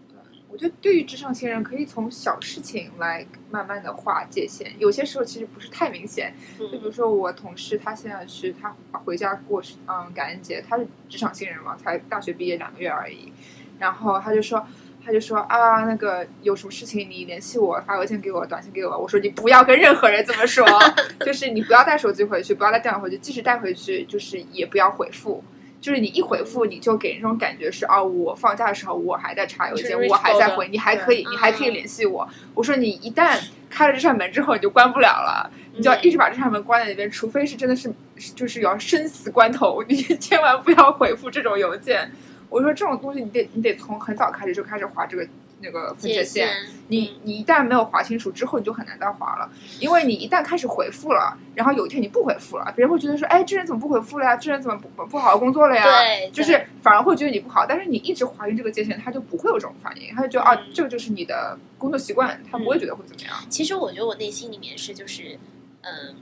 [0.51, 4.69] 我觉得对于职场新人，可以从小事情来慢慢的划界限。
[4.77, 6.33] 有些时候其实不是太明显。
[6.59, 13.31] 就比如说我同事，他现在是他回家过嗯感恩节，他是职场新人嘛，才大学毕业两个月而已。
[13.79, 14.67] 然后他就说，
[15.03, 18.97] 他就说啊，那个有什么事情你联系我，发邮件给我，短信给我。
[18.97, 20.67] 我说你不要跟任何人这么说，
[21.25, 25.41] 就是你不要带手机回去，不要带电脑回去，即使带回去，就是也不要回复。
[25.81, 32.29] 就是你一回复，你就给人一种感觉是啊，我放假的时候我还在查邮件，我还在回，你还可以，你还可以联系我。
[32.53, 33.37] 我说你一旦
[33.69, 37.91] 开了这扇门之后，你就关不了了，你就要一直把这扇门关在那边，除非是真的是
[38.35, 42.11] 就是要生死关头，你 千万不要回复这种邮件。
[42.47, 45.27] 我说这种东西，你得你得从很早开始就开始划这个。
[45.61, 46.47] 那个分界线，
[46.87, 49.49] 你你一旦没有划清楚之后，你就很难再划了。
[49.79, 54.35] 因为你一旦开始回复了，然后有一天你不回复了，别人会觉得说，哎，这人怎么不回复了呀？
[54.35, 55.83] 这人怎么不不好好工作了呀？
[55.83, 57.65] 对，就是反而会觉得你不好。
[57.65, 63.35] 但是你一直划定这个界限，他就不会有这种反应，他就觉得啊，这个就是你的工作习惯，他不会觉得会怎么样。
[63.49, 65.39] 其实我觉得我内心里面是就是，
[65.81, 66.15] 嗯，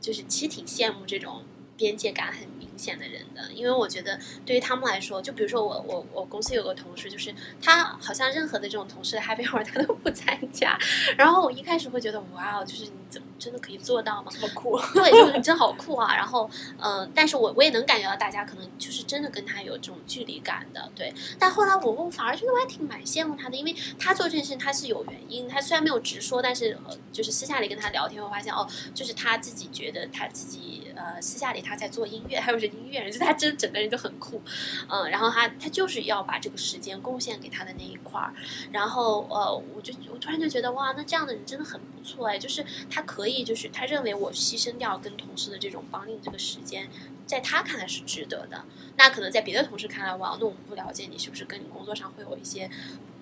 [0.00, 1.42] 就是其实挺羡慕这种
[1.76, 2.55] 边界感很。
[2.76, 10.78] 显的人的，因为我觉得对于他们来说，就比如说我我我公司有个同事，就是他好像任何的这种同事 happy hour 他都不参加，
[11.16, 14.30] 然后我一开始会觉得哇，就是怎么真的可以做到吗？
[14.40, 16.14] 好酷， 对，就是真好酷啊。
[16.14, 21.12] 然后嗯，但是我我也能感觉到大家可能就是真的跟他有这种距离感的，对。
[21.38, 28.64] 但后来我我反而觉得我还挺蛮羡慕他的，因为他做这件事情他是有原因，他虽然没有直说，但是呃就是私下里跟他聊天，我发现哦，
[28.94, 32.66] 就是他自己觉得他自己呃私下里他在做音乐，还有是。
[32.76, 34.42] 音乐人，就他真整个人就很酷，
[34.88, 38.34] 嗯，然后他他就是要把这个时间贡献给他的那一块儿，
[38.72, 46.88] 然后呃，我就我突然就觉得哇，那这样的人真的很不错哎，就是他他可以，就是他认为我牺牲掉跟同事的这种绑定这个时间，
[47.26, 48.64] 在他看来是值得的，
[48.96, 52.70] 那可能在别的同事看来，哇，那我们不了解你是不是跟你工作上会有一些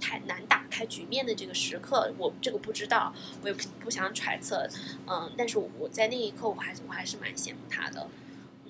[0.01, 4.69] 太难打开局面的这个时刻，我这个不知道，我也不不想揣测，
[5.09, 8.07] 嗯，但是我在那一刻，我还是我还是蛮羡慕他的。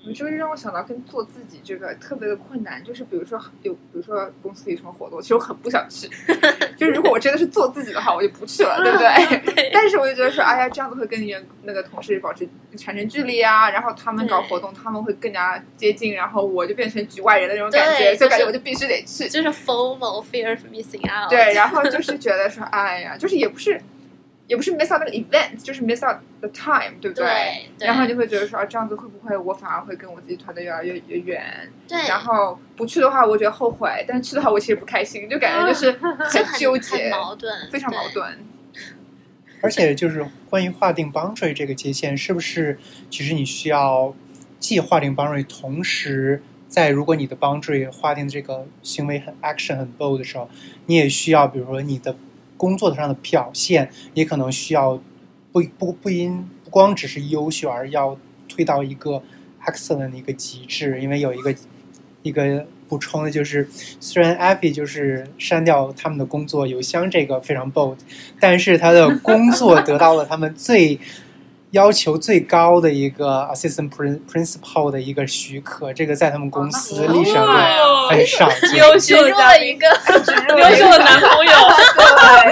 [0.06, 6.08] 你这个让我想到跟做自己这个特别的困难，就是比如说有，比如说公司里什么活动，其实我很不想去。
[6.76, 9.70] 就是如果我真的是做自己的话，我就不去了，对不对？
[9.72, 19.28] 但是我就觉得说，哎呀，这样子会跟员那个同事保持产生距离啊，然后他们搞活动，他们会更加接近，然后我就变成局外人的那种感觉，所以感觉我就必须得去。
[19.28, 21.30] 就是 formal fear of missing out。
[21.30, 23.80] 对，然后就是觉得说，哎呀，就是也不是。
[24.46, 27.66] 也不是 miss out 那个 event，就是 miss out the time，对不对？
[27.78, 31.72] 然后你就会觉得说，啊，这样子会不会我反而会跟我自己团队越来越越远？
[31.88, 31.98] 对。
[32.08, 38.38] 然后不去的话，我觉得后悔；但是去的话，我其实不开心，就感觉就是 很纠结、矛盾，非常矛盾。
[39.62, 42.78] 而且就是关于划定 boundary 这个界限，是不是
[43.08, 44.14] 其实你需要
[44.58, 50.50] 既划定 boundary，同时在如果你的 boundary 划定这个行为很 action 很 bold 的时候，
[50.84, 52.14] 你也需要，比如说你的。
[52.64, 54.98] 工作上的表现也可能需要
[55.52, 58.16] 不不不因不光只是优秀，而要
[58.48, 59.22] 推到一个
[59.66, 60.98] excellent 的一个极致。
[61.02, 61.54] 因为有一个
[62.22, 63.68] 一个补充的就是，
[64.00, 67.98] 虽然 Effie 就是删掉他们的工作邮箱这个非常 bold，
[68.40, 70.98] 但是他的工作得到了他们最。
[71.74, 77.46] 要求最高的一个 assistant principal 的一个许可，这个在他们公司历史上
[78.08, 78.76] 很少见。
[78.76, 79.88] 优秀的一个
[80.56, 81.52] 优秀的男朋友，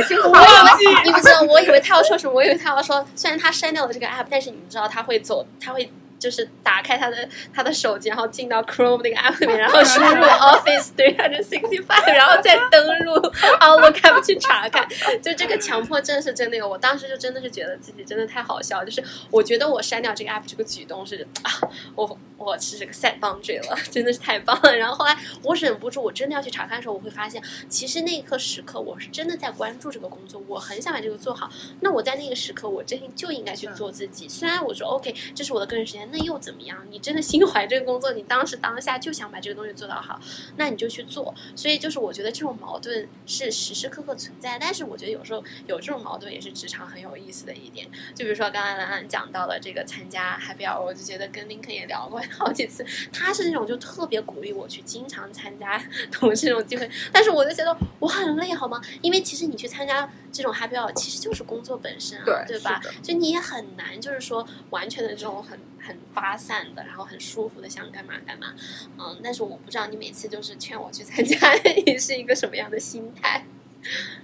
[0.08, 5.88] 对，我以为你不知道，我以为他要说什么，我以为他要说，虽然他删掉了这个 app，但是你们知道他会走，他会。
[6.22, 13.14] 就是打开他的他的手机，然后进到 Chrome 那个 app 里面，然后输入 Office 365，然后再登录
[13.58, 14.86] Outlook app 去查看。
[15.20, 19.02] 就这个强迫症是真的有，我当时就真的是觉得自己真的太好笑，就是
[19.32, 21.50] 我觉得我删掉这个 app 这个举动是啊，
[21.96, 24.76] 我我是这个 set boundary 了，真的是太棒了。
[24.76, 31.50] 然后后来我忍不住，我真的要去查看的时候，我会发现，其实那一刻时刻我是真的在关注这个工作，我很想把这个做好。
[31.80, 34.28] 那我在那个时刻，我真就应该去做自己。
[34.28, 36.78] 虽然我说 OK，这是我的个人时间，那又怎么样？
[36.90, 40.20] 你真的心怀这个工作，你当时当下就想把这个东西做到好，
[40.56, 41.34] 那你就去做。
[41.56, 47.88] 所以就是我觉得这种矛盾是时时刻刻存在，但是我觉得有时候有这种矛盾也是职场很有意思的一点。
[48.14, 58.80] 就比如说刚才兰兰讲到了这个参加 Happy Hour，我就觉得跟林肯也聊过好几次，他是那种就特别鼓励我去经常参加同事这种机会，但是我就觉得我很累，好吗？
[59.00, 62.80] 因为其实你去参加这种 Happy Hour，其实就是工作本身啊，对对吧？
[63.02, 68.54] 就你也很难，就是说完全的这种很很发散的，然后很舒服的想干嘛干嘛，
[68.98, 71.38] 嗯，但是我不知道你每次就是劝我去参加，
[71.86, 73.44] 你是一个什么样的心态？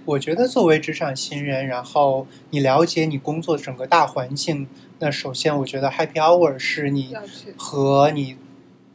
[0.05, 4.67] 我觉得作为职场新人，然后你了解你工作整个大环境，
[4.99, 7.13] 那首先我觉得 Happy Hour 是你
[7.57, 8.37] 和你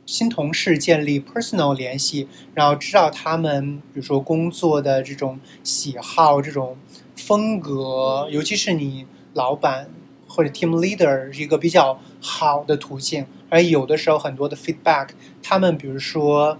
[0.07, 6.79] 新同事建立 personal 联系，然后知道他们比如说工作的这种喜好、这种
[7.15, 9.91] 风格，尤其是你老板
[10.35, 13.27] 或者 team leader 是一个比较好的途径。
[13.49, 15.11] 而有的时候很多的 feedback，
[15.43, 16.59] 他们比如说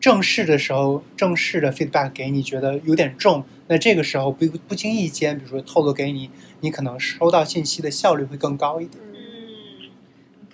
[0.00, 9.02] 正式的时候，正式的 feedback 给你觉得有点重，那这个时候不不经意间，比如说透露给你，你可能收到信息的效率会更高一点。
[9.04, 9.88] 嗯，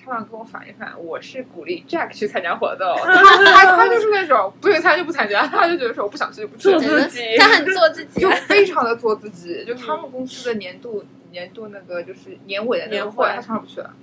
[0.05, 9.65] 他们跟我反一反，我是鼓励 Jack 去参加活动， 他他他就是那种不用参加就不参加，他就觉得说我不想去就不去，做自己他很 做自己就，非常的做自己。
[9.67, 13.97] 就他们公司的年度年度那个就是年尾的那个年会会，他从来不去了，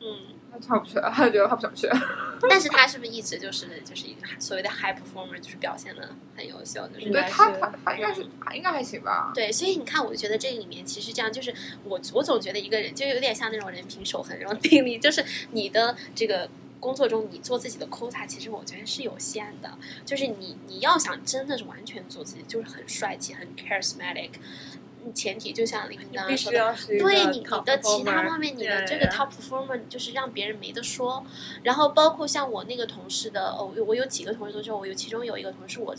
[0.00, 0.36] 嗯。
[0.48, 1.86] 他唱不去了，他 就觉得他不想去。
[2.48, 8.22] 但是他是不是一直就是就是一个所谓的 high performer，就是表现的很优秀，就是对应该是他他他应该是
[8.54, 9.32] 应该还行吧。
[9.34, 11.52] 对，所以你看，我就觉得这里面其实这样，就是
[11.84, 16.48] 我我总觉得一个人就有点像那种人品守恒这种定力，就是你的这个
[16.80, 24.80] 工作中你做自己的 quota，其实我觉得是有限的，就是你你要想真的是完全做自己，就是很帅气、很 charismatic，嗯
[25.12, 26.58] 前提就像林刚刚说的。
[26.58, 31.24] 要是一个对你，你的其他方面，你的这个 top performer 就是让别人没得说。
[31.62, 35.94] 然后包括像我那个同事的，哦，我有几个同事都说，我有其中有一个同事，我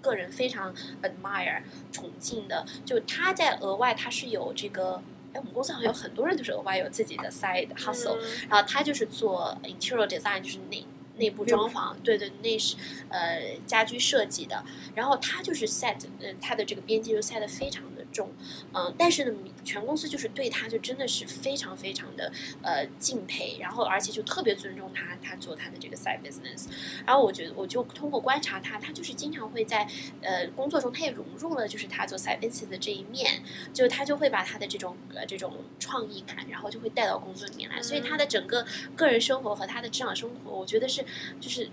[0.00, 5.02] 个人非常 admire 崇敬的，就他在额外他是有这个。
[5.34, 10.86] 哎，我们公司好像有很多人就是额外有自己的 side hustle，、嗯然后他就是做 interior design，就是内
[11.18, 12.76] 内部装潢，对对，内饰
[13.10, 14.64] 呃家居设计的。
[14.94, 18.30] 然后他就是 set，呃，他的这个边界就 set 的非常的重，
[18.72, 19.32] 嗯、但是呢，
[19.64, 22.32] 全公司就是对他就真的是非常非常的
[22.62, 26.66] 呃敬佩，然后而且就特别尊重他，他做他的这个 side business。
[27.06, 29.88] 然后我觉得我就通过观察他，他就是经常会在
[30.22, 33.42] 呃工作中，他也融入了就是他做 side business 的这一面，
[33.72, 41.04] 就是他就会把他的这种呃这种创意感，然后就会带到工作里面来，所以他的整个个人生活和他的职场生活，我觉得是
[41.40, 41.68] 就是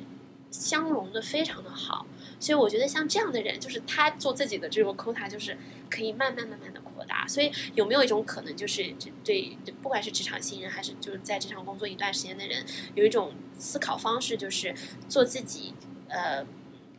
[0.52, 2.06] 相融的非常的好。
[2.46, 5.58] 所以我觉得像这样的人，就是他做自己的这个 quota，就是
[5.90, 7.28] 可以慢慢慢慢的扩大。
[7.28, 8.94] 所以有没有一种可能，就是
[9.24, 14.76] 这对不管是职场新人，还是就是在职场工作一段时间的人，有一种思考方式，就是
[15.10, 15.74] 做自己，
[16.08, 16.46] 呃。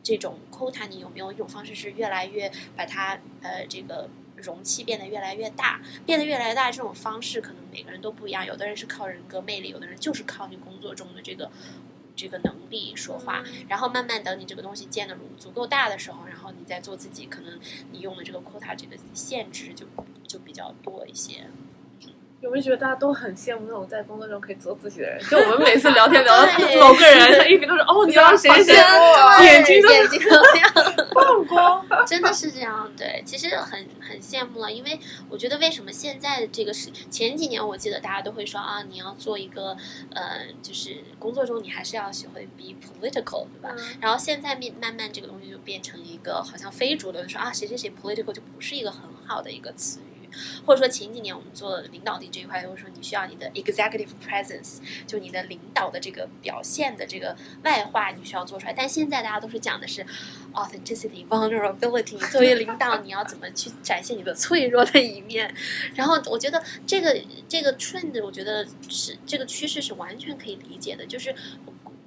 [0.03, 6.71] 这种 quota，你有没有一种方式是越来越把它呃这个容器变得越来越大，变得越来越大？
[6.71, 11.51] 这种方式可能每个人都不一样，有的人是靠人格魅力，有的人就是靠你工作中的这个
[12.17, 13.41] 这个能力说话。
[13.69, 17.57] 然后慢慢等你这个东西建的足够大的时候，然后你再做自己，可能
[17.93, 19.85] 你用的这个 quota 这个限制就
[20.27, 21.49] 就比较多一些。
[22.39, 25.19] 有没有觉得大家都很羡慕那种在工作中可以做自己的人？
[25.27, 28.75] 就我们每次 聊天聊到对某个人， 他一直都是哦，你要谁谁谁，
[29.43, 30.71] 眼睛都眼睛都亮。
[31.15, 31.83] 放光。
[32.05, 39.75] 真的是这样，对，其实很很羡慕了，因为我觉得为什么现在的这个是前几年，我记得大家都会说啊，你要做一个
[40.13, 43.75] 呃，就是工作中你还是要学会 be political，对吧？
[43.99, 50.16] 然后现在面慢慢这个东西就变成一个好像非主流说啊，谁谁谁 political 就不是一个很好的一个词语。
[50.65, 58.73] 或者说前几年我们做领导力这一块，就是说你需要你的 executive presence，就你的领导的这个表现的这个外化，你需要做出来。
[58.73, 60.05] 但现在大家都是讲的是
[60.53, 62.17] authenticity、vulnerability。
[62.31, 65.53] 作为领导，你要怎么去展现你的脆弱的一面？
[65.95, 71.33] 然后我觉得这个这个 trend，我觉得是这个趋势是完全可以理解的，就是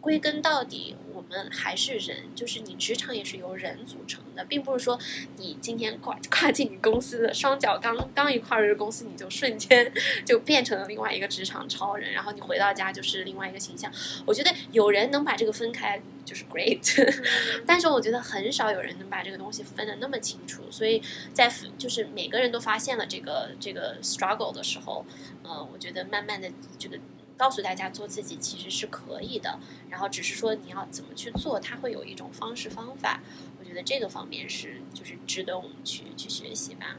[0.01, 4.99] 归根到底，我们还是人，就是你职场也是由人组成的，并不是说
[5.37, 9.93] 你今天跨跨进你公司的双脚刚刚一跨入公司，你就瞬间
[10.25, 13.93] 就变成了另外一个职场超人，然后你回到家就是另外一个形象。
[14.25, 16.81] 我觉得有人能把这个分开就是 great，
[17.67, 20.63] 但是我觉得很少有人能把这个东西分得那么清楚。
[20.71, 21.03] 所以
[21.35, 25.05] 在就是每个人都发现了这个这个 struggle 的时候，
[25.43, 26.99] 呃，我觉得慢慢的这个。
[27.41, 33.21] 告诉大家做自己其实是可以的，然后只是说你要怎么去做，它会有一种方式方法。
[33.59, 36.97] 我觉得这个方面是就是值得我们去去学习吧。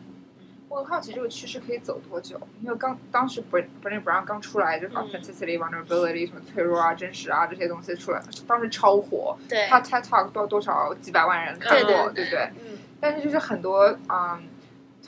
[0.68, 2.40] 我很好奇这个趋势可以走多久？
[2.64, 9.38] 因为刚当时 Bernie Brown 刚出来，就是 authenticity、vulnerability 什么脆弱啊、真实啊这些东西出来，当时超火。
[9.48, 12.50] 对，他 TED Talk 多多少几百万人看过，对不对？
[12.62, 12.80] 嗯。
[13.00, 14.44] 但是就是很多嗯。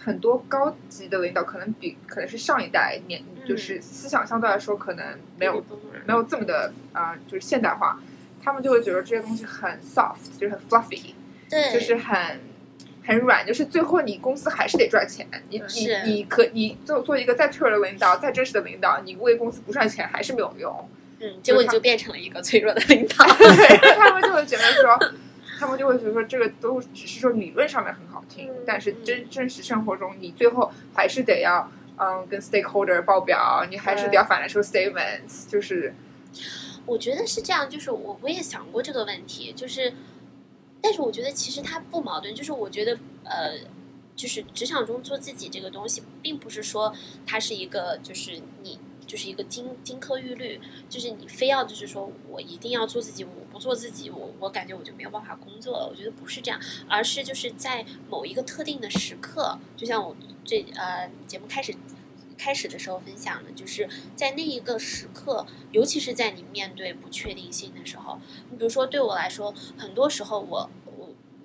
[0.03, 5.63] 很多高级的领导可能比可能是上一代年，就是思想相对来说可能没有
[6.05, 7.97] 没有这么的啊，就是现代化，
[8.43, 11.13] 他们就会觉得这些东西很 soft，就是很 fluffy，
[11.49, 12.41] 对，就是很
[13.05, 20.89] 很软，就是最后你公司还是得赚钱，你你你可你做做一个再脆弱的领导，再真实的领导，你为公司不赚钱还是没有用，
[21.21, 25.13] 嗯，结果你就变成了一个脆弱的领导， 对，他们就会觉得说。
[25.57, 35.93] 他们就会觉得说，这个都只是说理论上面很好听，但是真真实生活中，你最后还是得要嗯跟 stakeholder 报表，你还是得要反来说 statements，就是。
[36.85, 39.93] 我觉得是这样，就是我我也想过这个问题，就是，
[40.81, 43.57] 但是我觉得其实它不矛盾，就是我觉得呃，
[44.15, 46.93] 就是职场中做自己这个东西，并不是说
[47.25, 48.79] 它是一个就是你。
[49.13, 50.59] 就是一个金金科玉律，
[50.89, 55.87] 就是你非要就是说我一定要做自己，我不做自己，我我感觉我就没有办法工作了。
[55.87, 61.75] 我觉得不是这样，而是就是在某一个特定的时刻，就像我这呃节目开始
[62.39, 70.67] 开始的时候分享的，就是在那一个时刻，尤其是在你面对不确定性的时候，你比如说对我来说，很多时候我。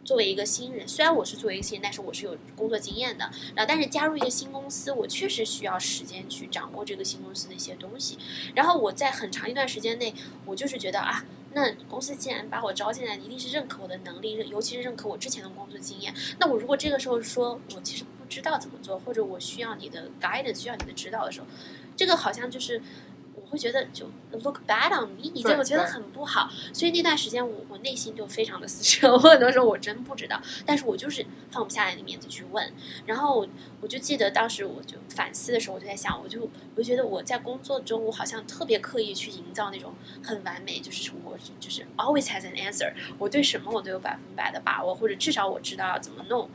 [0.09, 3.27] 作为一个新人，虽然我是作为一个新人，但是我是有工作经验的。
[3.55, 8.17] 然后，但是加入一个新公司，我确实需要时间去掌握这个新公司的一些东西。
[8.55, 10.15] 然后，我在很长一段时间内，
[10.47, 16.15] 我就是觉得啊，那公司既然把我招进来，一定是认可我的能力，尤其是认可我之前的工作经验。
[16.41, 21.47] 那我如果这个时候说我其实不知道怎么做，或者我需要你的 guidance，需要你的指导的时候，
[21.95, 22.81] 这个好像就是。
[23.51, 29.13] 会觉得就 look bad on me，就我觉得很不好，所以那段时间我我内心就非常的撕扯。
[29.13, 32.73] 我很多时候我真不知道，但是我就是放不下来那面子去问。
[33.07, 33.47] 然后
[33.81, 36.43] 我就记得当时我就反思的时候，我就在想，我就
[36.75, 46.49] 我就觉得我在工作中我好像特别刻意去营造那种很完美，就是我就是 always has an answer，我对什么我都有百分百的把握，或者至少我知道要怎么弄。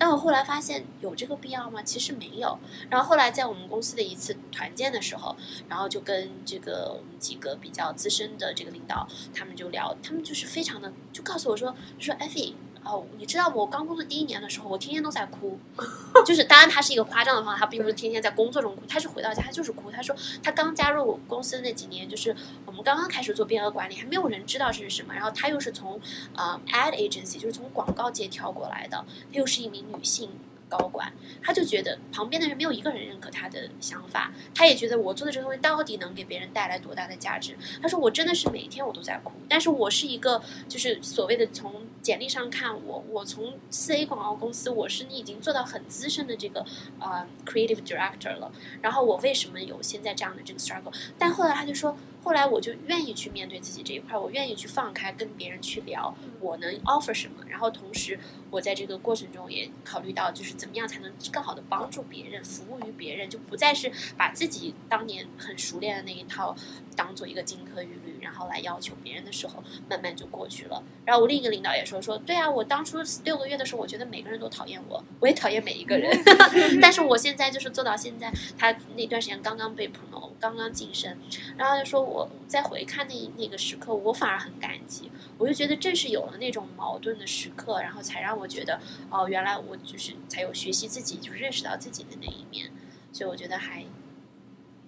[0.00, 1.82] 但我后来发现有这个必要吗？
[1.82, 2.58] 其实没有。
[2.88, 5.36] 然后后来在我们公司的一次团建的时候，
[5.68, 12.54] 然后就跟这个我们几个比较资深的这个领导，他们就聊，他们就是非常的就告诉我说，就说艾菲。
[12.82, 15.58] 哦，你知道我刚工作第一年的时候，我天天都在哭，
[16.24, 19.90] 就是当然他是一个夸张的方法，他并不是天天在工作中哭，他是回到家他就是哭。
[19.90, 25.12] 他说他刚加入公司那几年，就是我们刚刚开始做变额管理，还没有人知道这是什么。
[25.12, 26.00] 然后他又是从
[26.34, 30.30] 呃 ad agency，就是从广告界跳过来的，他又是一名女性。
[30.70, 31.12] 高管，
[31.42, 37.56] 他就觉得旁边的人没有一个人认可他的想法，他也觉得我做的这个东西到底能给别人带来多大的价值。
[37.82, 46.64] 他说我真的是每天我都在哭，但是我是一个就是所谓的从简历上看我，我从四 A 广告公司，我是你已经做到很资深的这个
[47.00, 48.50] 呃 creative director 了，
[48.80, 50.94] 然后我为什么有现在这样的这个 struggle？
[51.18, 51.96] 但后来他就说。
[52.22, 57.44] 后来我就愿意去面对自己这一块，我愿意去放开跟别人去聊，我能 offer 什么。
[57.48, 58.18] 然后同时，
[58.50, 66.54] 我在这个过程中也考虑到，就是怎么样才能更好的帮助别人，服务于别人，就不再是把自己当年很熟练的那一套
[66.94, 70.82] 当做一个金科玉律，然后来要求别人的时候，慢慢就过去了。
[71.04, 76.10] 然后我另一个领导也说说，对啊，我当初六个月的时候，我觉得每个人都讨厌我，我也讨厌每一个人。
[76.82, 81.16] 但是我现在就是做到现在，他那段时间刚刚被 promote，刚刚晋升，
[81.56, 82.00] 然后就说。
[82.10, 85.10] 我再回看那那个时刻，我反而很感激。
[85.38, 92.70] 我就觉得正是有了那种矛盾的时刻，然后才让我觉得，哦，原来我就是才有学习自己，就认识到自己的那一面。
[93.12, 93.84] 所以我觉得还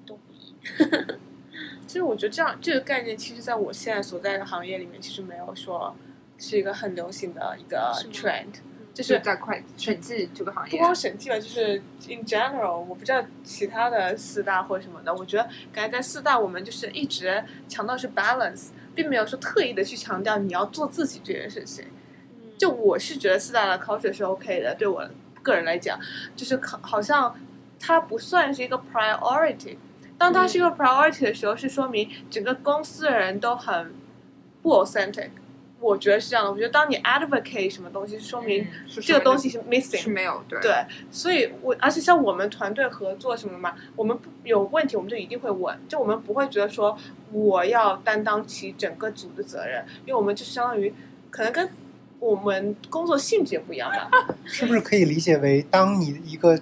[0.05, 0.55] 都不易。
[1.87, 5.95] 其实我觉得这样这个概念，其实在我现在所在的行业里面，其实没有说
[6.39, 8.55] 是一个很流行的一个 trend。
[8.95, 11.79] 就是在会审计这个行业，不光审计吧，就是
[12.09, 15.15] in general，我不知道其他的四大或什么的。
[15.15, 21.87] 我觉得感觉在四大，我们就是一直强调是 balance，并没有说特意的去强调你要做自己这件事情。
[22.59, 25.09] 就我是觉得四大的 culture 是 OK 的，对我
[25.43, 25.99] 个人来讲，
[26.37, 27.35] 就是好像
[27.81, 29.79] 它不算是一个 priority。
[30.23, 33.93] 当它是一个 priority 的时候，是说明整个公司的人都很
[34.63, 35.31] 不 authentic。
[35.81, 36.53] 我觉得是这样的。
[36.53, 38.65] 我觉得当你 advocate 什么东西，说明
[39.01, 40.11] 这个东西是是 missing 是。
[40.11, 40.73] 没有对对，
[41.11, 46.97] 所以我而且像我们团队合作什么嘛，我们不有问题我们就一定会问，就我们不会觉得说
[47.33, 50.95] 我要担当起整个组的责任，因为我们就相当于
[51.31, 51.69] 可能跟
[52.21, 54.09] 我们工作性质也不一样吧。
[54.47, 56.57] 是不是可以理解为，当你一个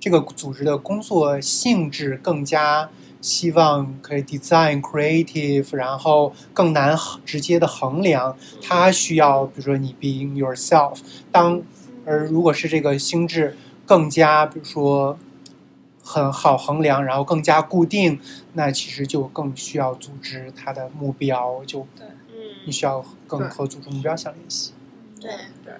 [0.00, 2.88] 这个组织的工作性质更加
[3.20, 11.00] 希望可以 design creative，然后更难直接的衡量，它需要比如说你 being yourself。
[11.32, 11.60] 当
[12.06, 15.18] 而如果是这个心智更加比如说
[16.02, 18.20] 很好衡量，然后更加固定，
[18.52, 21.86] 那其实就更需要组织它的目标，就
[22.64, 24.72] 你嗯，需要更和组织目标相联系。
[25.20, 25.30] 对。
[25.64, 25.74] 对，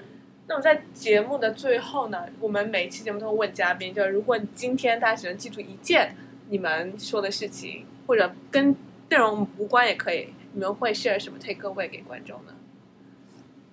[0.49, 6.17] 那么在节目的最后呢，我们每期节目都会问嘉宾，就是如果今天大家只能记住一件
[6.49, 8.75] 你们说的事情，或者跟
[9.11, 12.53] 内容无关也可以，你们会 share 什么 take away 给观众呢？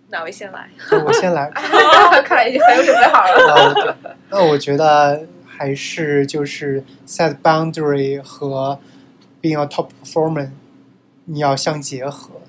[0.10, 0.70] 哪位先来？
[1.06, 1.50] 我先来。
[2.26, 3.98] 看来已经很有准备好了。
[4.04, 8.78] 呃，那我觉得还是就是 set boundary 和
[9.42, 10.50] being a top performer
[11.24, 12.42] 你要相结合，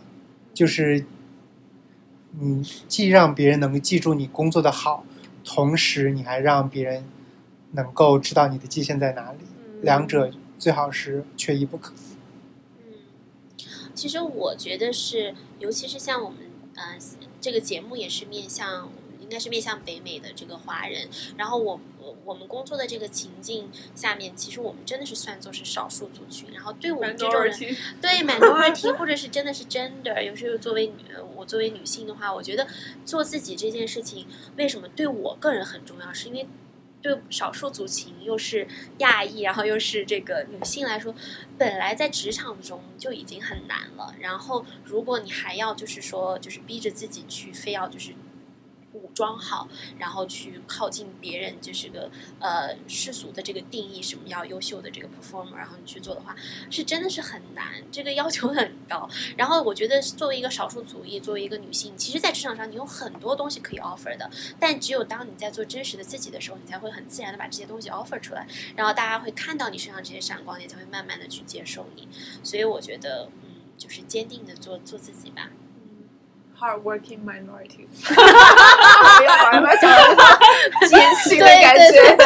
[0.53, 1.05] 就是
[2.39, 5.05] 你既让别人能够记住你工作的好，
[5.45, 7.05] 同时你还让别人
[7.73, 9.39] 能够知道你的界限在哪里，
[9.81, 11.95] 两者最好是缺一不可。
[12.85, 12.93] 嗯，
[13.95, 16.39] 其实我觉得是，尤其是像我们
[16.75, 16.99] 呃
[17.41, 21.09] 这个节目也是面向，应该是面向北美的这个华人。
[21.39, 26.53] 然后我我我们工作的这个情境下面，其实我们真的是算作是少数族群。
[26.53, 27.53] 然后对我们这种人，
[28.01, 32.67] 对 minority 或者是真的是 gender，有时候作为女，呃我作为女性的话，我觉得
[33.05, 34.27] 做自己这件事情，
[34.57, 36.13] 为什么对我个人很重要？
[36.13, 36.47] 是因为
[37.03, 41.13] 对少数族群又是亚裔，然后又是这个女性来说，
[41.59, 48.13] 本来在职场中就已经很难了，然后如果你还要就是说，就是逼着自己去非要就是。
[49.17, 49.67] 装好，
[49.99, 56.37] 然后去靠近别人，就是个呃世俗的这个定义，什么要优秀的这个 performer，然后你去做的话，
[56.71, 59.09] 是真的是很难，这个要求很高。
[59.39, 68.47] 然后我觉得作为一个少数族裔，作为一个女性，其实，在职场上你有很多东西可以 offer 的，但只有当你在做真实的自己的时候，你才会很自然的把这些东西 offer 出来，
[68.77, 72.07] 然后大家会看到你身上这些闪光点，才会慢慢的去接受你。
[72.43, 75.49] 所以我觉得，嗯，就是坚定的做做自己吧。
[76.59, 77.87] Hardworking minorities。
[78.05, 79.91] 不要好像在讲
[80.89, 82.17] 艰辛的感觉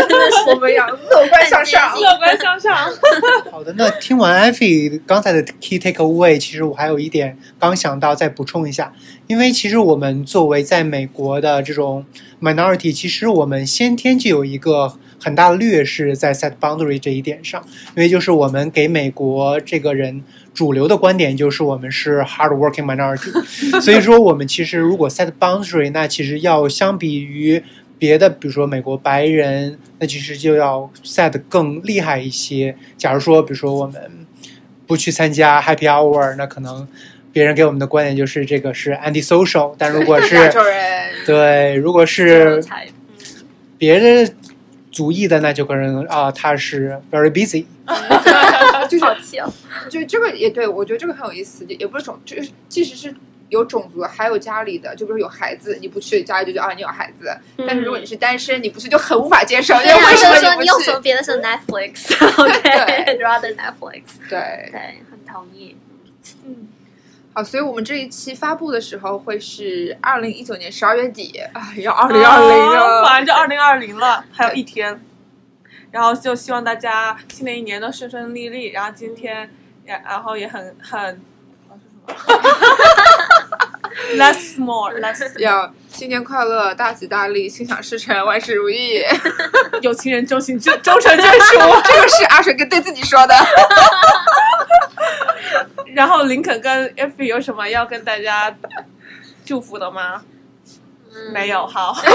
[0.49, 2.77] 我们要乐观向上 乐观向上。
[3.51, 8.93] 好的，那听完艾菲刚才的 key take away，其实我还有一点刚想到再补充一下，
[9.27, 12.05] 因为其实我们作为在美国的这种
[12.41, 17.63] minority，其实我们先天就有一个很大的劣势在 set boundary 这一点上，
[17.97, 20.23] 因为就是我们给美国这个人
[20.53, 23.31] 主流的观点就是我们是 hard working minority，
[23.81, 27.63] 所以说我们其实如果 set boundary，那其实要相比于
[27.99, 32.75] 别的，比如说美国白人，那其实就要 set 更厉害一些。
[32.97, 34.27] 假如说，比如说我们
[34.87, 36.89] 不去参加 Happy Hour，那可能
[37.33, 39.75] 别人给我们的观点就是这个是 anti-social。
[39.79, 40.51] 但如果是，
[41.27, 42.63] 对，如果是
[43.79, 44.33] 别的
[44.91, 47.67] 族裔的，那就可能啊，他是 very busy。
[48.91, 49.49] 就是好气哦。
[49.89, 53.15] 就这个也对我觉得这个很有意思，也也不是种，就是即使是
[53.49, 57.35] 有种族，还有家里的，就比如有孩子，你不去家里就觉得啊你有孩子，
[57.67, 61.01] 但是如果你是单身，你不去就很无法接受，对啊，为什就是说么不去你用什么？
[61.01, 65.77] 别的是 Netflix，OK，rather Netflix，对，对，很同意。
[66.45, 66.69] 嗯
[67.33, 75.01] 好，所以我们这一期发布的时候会是二零一九年十二月底啊，要二零二零了，马上就二零二零了，还有一天。
[75.91, 78.69] 然后就希望大家新的一年都顺顺利利。
[78.73, 79.51] 然后今天，
[79.87, 81.21] 也然后也很很，
[81.69, 82.41] 我说什么？
[84.17, 89.03] Less more, less 要新年快乐，大吉大利，心想事成，万事如意。
[89.83, 91.59] 有情人终成眷终成眷属。
[91.85, 93.35] 这个是阿水跟对自己说的。
[95.95, 98.57] 然后林肯跟 Effie 有什么要跟大家
[99.45, 100.23] 祝福的吗？
[101.15, 101.67] 嗯没有，。
[101.67, 101.95] 好。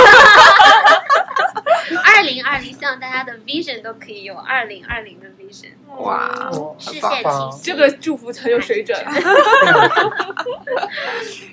[2.03, 7.61] 二零二零，希望大家的 vision 都可以有二零二零的 vision，哇，哦视线清晰。
[7.63, 8.97] 这个祝福很有水准。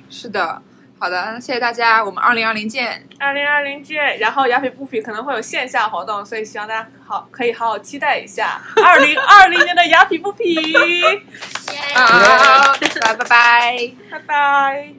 [0.08, 0.62] 是的，
[0.98, 3.06] 好的，谢谢大家，我们二零二零见。
[3.18, 10.44] 二零二零见，然后雅痞不痞可能会有线下活动，所以希望大家好可以好好期待一下 二零二零年的雅痞不痞。
[10.48, 11.22] 耶
[11.94, 13.92] 好，拜拜拜。
[14.10, 14.94] 拜拜。